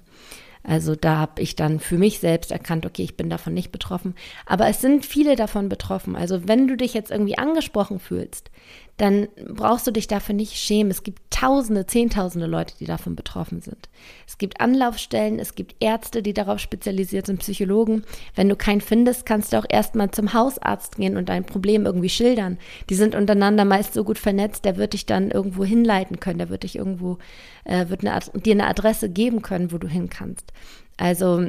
Also 0.69 0.95
da 0.95 1.17
habe 1.17 1.41
ich 1.41 1.55
dann 1.55 1.79
für 1.79 1.97
mich 1.97 2.19
selbst 2.19 2.51
erkannt, 2.51 2.85
okay, 2.85 3.01
ich 3.01 3.17
bin 3.17 3.27
davon 3.27 3.55
nicht 3.55 3.71
betroffen. 3.71 4.13
Aber 4.45 4.67
es 4.67 4.81
sind 4.81 5.03
viele 5.03 5.35
davon 5.35 5.67
betroffen. 5.67 6.15
Also 6.15 6.47
wenn 6.47 6.67
du 6.67 6.77
dich 6.77 6.93
jetzt 6.93 7.09
irgendwie 7.09 7.39
angesprochen 7.39 7.99
fühlst, 7.99 8.51
dann 8.99 9.29
brauchst 9.47 9.87
du 9.87 9.91
dich 9.91 10.07
dafür 10.07 10.35
nicht 10.35 10.57
schämen. 10.57 10.91
Es 10.91 11.03
gibt 11.03 11.21
Tausende, 11.31 11.87
Zehntausende 11.87 12.47
Leute, 12.47 12.75
die 12.79 12.85
davon 12.85 13.15
betroffen 13.15 13.61
sind. 13.61 13.87
Es 14.27 14.37
gibt 14.37 14.59
Anlaufstellen, 14.59 15.39
es 15.39 15.55
gibt 15.55 15.77
Ärzte, 15.79 16.21
die 16.21 16.33
darauf 16.33 16.59
spezialisiert 16.59 17.27
sind, 17.27 17.39
Psychologen. 17.39 18.03
Wenn 18.35 18.49
du 18.49 18.57
keinen 18.57 18.81
findest, 18.81 19.25
kannst 19.25 19.53
du 19.53 19.57
auch 19.57 19.65
erstmal 19.69 20.11
zum 20.11 20.33
Hausarzt 20.33 20.97
gehen 20.97 21.15
und 21.15 21.29
dein 21.29 21.45
Problem 21.45 21.85
irgendwie 21.85 22.09
schildern. 22.09 22.57
Die 22.89 22.95
sind 22.95 23.15
untereinander 23.15 23.63
meist 23.63 23.93
so 23.93 24.03
gut 24.03 24.17
vernetzt, 24.17 24.65
der 24.65 24.75
wird 24.75 24.91
dich 24.91 25.05
dann 25.05 25.31
irgendwo 25.31 25.63
hinleiten 25.63 26.19
können, 26.19 26.39
der 26.39 26.49
wird 26.49 26.63
dich 26.63 26.75
irgendwo, 26.75 27.19
äh, 27.63 27.87
wird 27.87 28.05
eine, 28.05 28.19
dir 28.41 28.53
eine 28.53 28.67
Adresse 28.67 29.09
geben 29.09 29.41
können, 29.41 29.71
wo 29.71 29.77
du 29.77 29.87
hin 29.87 30.09
kannst. 30.09 30.51
Also, 30.97 31.47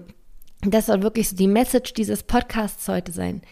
das 0.61 0.87
soll 0.87 1.02
wirklich 1.02 1.28
so 1.28 1.35
die 1.35 1.49
Message 1.49 1.95
dieses 1.95 2.23
Podcasts 2.23 2.87
heute 2.87 3.11
sein. 3.11 3.42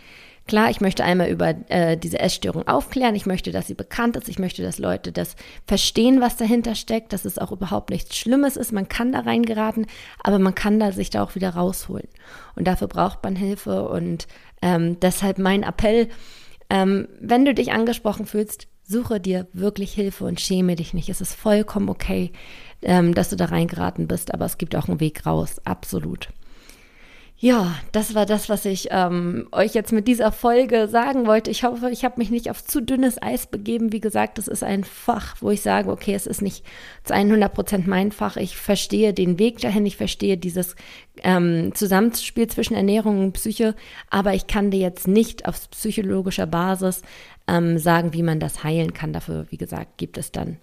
Klar, 0.49 0.71
ich 0.71 0.81
möchte 0.81 1.05
einmal 1.05 1.29
über 1.29 1.55
äh, 1.69 1.99
diese 1.99 2.19
Essstörung 2.19 2.67
aufklären. 2.67 3.15
Ich 3.15 3.27
möchte, 3.27 3.53
dass 3.53 3.67
sie 3.67 3.75
bekannt 3.75 4.17
ist. 4.17 4.31
Ich 4.31 4.39
möchte, 4.39 4.63
dass 4.63 4.79
Leute 4.79 5.13
das 5.13 5.37
verstehen, 5.67 6.23
was 6.23 6.37
dahinter 6.37 6.75
steckt, 6.75 7.13
dass 7.13 7.27
es 7.27 7.39
auch 7.39 7.53
überhaupt 7.53 7.91
nichts 7.91 8.17
Schlimmes 8.17 8.57
ist. 8.57 8.73
Man 8.73 8.89
kann 8.89 9.13
da 9.13 9.21
reingeraten, 9.21 9.87
aber 10.25 10.39
man 10.39 10.55
kann 10.55 10.81
da 10.81 10.91
sich 10.91 11.11
da 11.11 11.23
auch 11.23 11.35
wieder 11.35 11.51
rausholen. 11.51 12.09
Und 12.57 12.67
dafür 12.67 12.89
braucht 12.89 13.23
man 13.23 13.37
Hilfe. 13.37 13.91
Und 13.91 14.27
ähm, 14.63 14.99
deshalb 15.01 15.39
mein 15.39 15.63
Appell, 15.65 16.09
ähm, 16.71 17.09
wenn 17.21 17.45
du 17.45 17.53
dich 17.53 17.73
angesprochen 17.73 18.25
fühlst, 18.25 18.69
suche 18.83 19.21
dir 19.21 19.49
wirklich 19.53 19.93
Hilfe 19.93 20.25
und 20.25 20.41
schäme 20.41 20.77
dich 20.77 20.95
nicht. 20.95 21.11
Es 21.11 21.21
ist 21.21 21.35
vollkommen 21.35 21.91
okay, 21.91 22.33
ähm, 22.81 23.15
dass 23.15 23.29
du 23.29 23.37
da 23.37 23.45
reingeraten 23.45 24.09
bist, 24.09 24.33
aber 24.33 24.47
es 24.47 24.57
gibt 24.57 24.75
auch 24.77 24.89
einen 24.89 25.01
Weg 25.01 25.27
raus. 25.27 25.61
Absolut. 25.67 26.31
Ja, 27.41 27.77
das 27.93 28.17
war 28.17 28.27
das, 28.27 28.49
was 28.49 28.65
ich 28.65 28.89
ähm, 28.91 29.47
euch 29.53 29.73
jetzt 29.73 29.93
mit 29.93 30.09
dieser 30.09 30.33
Folge 30.33 30.89
sagen 30.89 31.25
wollte. 31.29 31.53
Ich 31.53 31.63
hoffe, 31.63 31.89
ich 31.89 32.05
habe 32.05 32.17
mich 32.19 32.31
nicht 32.31 32.51
auf 32.51 32.65
zu 32.65 32.83
dünnes 32.83 33.23
Eis 33.23 33.47
begeben. 33.47 33.93
Wie 33.93 34.01
gesagt, 34.01 34.39
das 34.39 34.49
ist 34.49 34.65
ein 34.65 34.83
Fach, 34.83 35.37
wo 35.41 35.53
ich 35.53 35.63
sage, 35.63 35.89
okay, 35.89 36.15
es 36.15 36.27
ist 36.27 36.43
nicht 36.43 36.65
zu 37.05 37.15
100 37.15 37.55
Prozent 37.55 37.87
mein 37.87 38.11
Fach. 38.11 38.37
Ich 38.37 38.57
verstehe 38.57 39.15
den 39.15 39.39
Weg 39.39 39.61
dahin, 39.61 39.87
ich 39.87 39.97
verstehe 39.97 40.37
dieses 40.37 40.75
ähm, 41.23 41.73
Zusammenspiel 41.77 42.49
zwischen 42.49 42.75
Ernährung 42.75 43.23
und 43.23 43.35
Psyche, 43.35 43.77
aber 44.11 44.35
ich 44.35 44.49
kann 44.49 44.73
dir 44.73 44.81
jetzt 44.81 45.07
nicht 45.07 45.47
auf 45.47 45.71
psychologischer 45.71 46.49
Basis 46.49 47.03
ähm, 47.47 47.79
sagen, 47.79 48.15
wie 48.15 48.25
man 48.25 48.41
das 48.41 48.65
heilen 48.65 48.95
kann. 48.95 49.13
Dafür, 49.13 49.47
wie 49.51 49.59
gesagt, 49.59 49.97
gibt 49.97 50.19
es 50.19 50.33
dann 50.33 50.57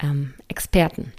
ähm, 0.00 0.34
Experten. 0.46 1.12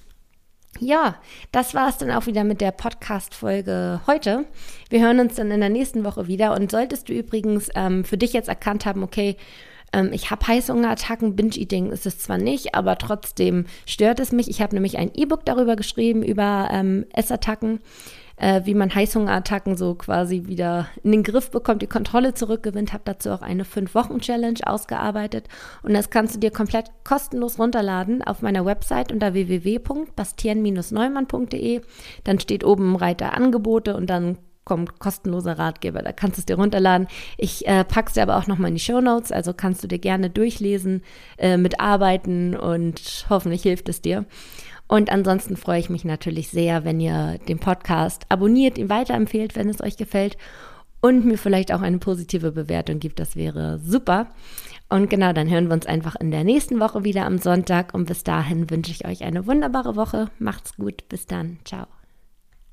Ja, 0.80 1.16
das 1.52 1.74
war 1.74 1.90
es 1.90 1.98
dann 1.98 2.12
auch 2.12 2.26
wieder 2.26 2.44
mit 2.44 2.62
der 2.62 2.72
Podcast-Folge 2.72 4.02
heute. 4.08 4.46
Wir 4.90 5.02
hören 5.02 5.20
uns 5.20 5.36
dann 5.36 5.52
in 5.52 5.60
der 5.60 5.70
nächsten 5.70 6.04
Woche 6.04 6.28
wieder. 6.28 6.56
Und 6.56 6.72
solltest 6.72 7.10
du 7.10 7.14
übrigens 7.14 7.70
ähm, 7.76 8.04
für 8.04 8.18
dich 8.18 8.34
jetzt 8.34 8.50
erkannt 8.50 8.86
haben, 8.86 9.04
okay, 9.04 9.36
ähm, 9.94 10.12
ich 10.14 10.32
habe 10.32 10.48
Heißhungerattacken, 10.48 11.36
Binge-Eating 11.36 11.92
ist 11.92 12.06
es 12.06 12.20
zwar 12.20 12.38
nicht, 12.38 12.74
aber 12.74 12.98
trotzdem 12.98 13.66
stört 13.86 14.20
es 14.20 14.32
mich. 14.32 14.50
Ich 14.50 14.62
habe 14.62 14.74
nämlich 14.74 14.98
ein 14.98 15.12
E-Book 15.14 15.46
darüber 15.46 15.76
geschrieben, 15.76 16.24
über 16.24 16.70
ähm, 16.72 17.06
Essattacken 17.14 17.82
äh, 18.42 18.66
wie 18.66 18.74
man 18.74 18.94
Heißhungerattacken 18.94 19.78
so 19.78 19.96
quasi 19.96 20.48
wieder 20.48 20.90
in 21.04 21.12
den 21.12 21.24
Griff 21.24 21.52
bekommt, 21.52 21.82
die 21.84 21.88
Kontrolle 21.88 22.34
zurückgewinnt. 22.34 22.92
Habe 22.92 23.04
dazu 23.06 23.30
auch 23.30 23.44
eine 23.44 23.64
5-Wochen-Challenge 23.64 24.60
ausgearbeitet 24.66 25.48
und 25.84 25.94
das 25.94 26.10
kannst 26.10 26.36
du 26.36 26.40
dir 26.40 26.52
komplett 26.52 26.90
kostenlos 27.04 27.60
runterladen 27.60 28.24
auf 28.24 28.42
meiner 28.42 28.66
Website 28.66 29.12
unter 29.12 29.34
www.bastien-neumann.de. 29.34 31.82
Dann 32.24 32.40
steht 32.40 32.64
oben 32.64 32.86
im 32.86 32.96
Reiter 32.96 33.34
Angebote 33.34 33.96
und 33.96 34.10
dann 34.10 34.40
kommt 34.64 35.00
kostenloser 35.00 35.60
Ratgeber. 35.60 36.02
Da 36.02 36.12
kannst 36.12 36.38
du 36.38 36.42
es 36.42 36.46
dir 36.46 36.56
runterladen. 36.56 37.08
Ich 37.38 37.68
äh, 37.68 37.84
pack's 37.84 38.14
dir 38.14 38.24
aber 38.24 38.38
auch 38.38 38.48
nochmal 38.48 38.70
in 38.70 38.76
die 38.76 38.82
Show 38.82 39.02
Notes, 39.02 39.32
also 39.32 39.54
kannst 39.54 39.84
du 39.84 39.88
dir 39.88 40.00
gerne 40.00 40.32
durchlesen, 40.32 41.04
äh, 41.38 41.58
mitarbeiten 41.58 42.56
und 42.56 43.28
hoffentlich 43.30 43.62
hilft 43.64 43.90
es 43.90 44.02
dir. 44.02 44.26
Und 44.92 45.10
ansonsten 45.10 45.56
freue 45.56 45.80
ich 45.80 45.90
mich 45.90 46.04
natürlich 46.04 46.50
sehr, 46.50 46.84
wenn 46.84 47.00
ihr 47.00 47.40
den 47.48 47.60
Podcast 47.60 48.26
abonniert, 48.28 48.78
ihn 48.78 48.90
weiterempfehlt, 48.90 49.56
wenn 49.56 49.70
es 49.70 49.82
euch 49.82 49.96
gefällt 49.96 50.36
und 51.00 51.24
mir 51.24 51.38
vielleicht 51.38 51.74
auch 51.74 51.80
eine 51.80 51.98
positive 51.98 52.52
Bewertung 52.52 53.00
gibt. 53.00 53.18
Das 53.18 53.38
wäre 53.38 53.80
super. 53.80 54.28
Und 54.90 55.10
genau, 55.10 55.32
dann 55.32 55.50
hören 55.50 55.68
wir 55.68 55.76
uns 55.76 55.86
einfach 55.86 56.18
in 56.18 56.30
der 56.30 56.44
nächsten 56.44 56.82
Woche 56.82 57.06
wieder 57.06 57.26
am 57.26 57.38
Sonntag. 57.38 57.94
Und 57.94 58.04
bis 58.06 58.26
dahin 58.26 58.70
wünsche 58.70 58.92
ich 58.92 59.08
euch 59.08 59.24
eine 59.24 59.48
wunderbare 59.48 59.96
Woche. 59.96 60.30
Macht's 60.40 60.76
gut. 60.76 61.08
Bis 61.08 61.26
dann. 61.26 61.60
Ciao. 61.64 61.88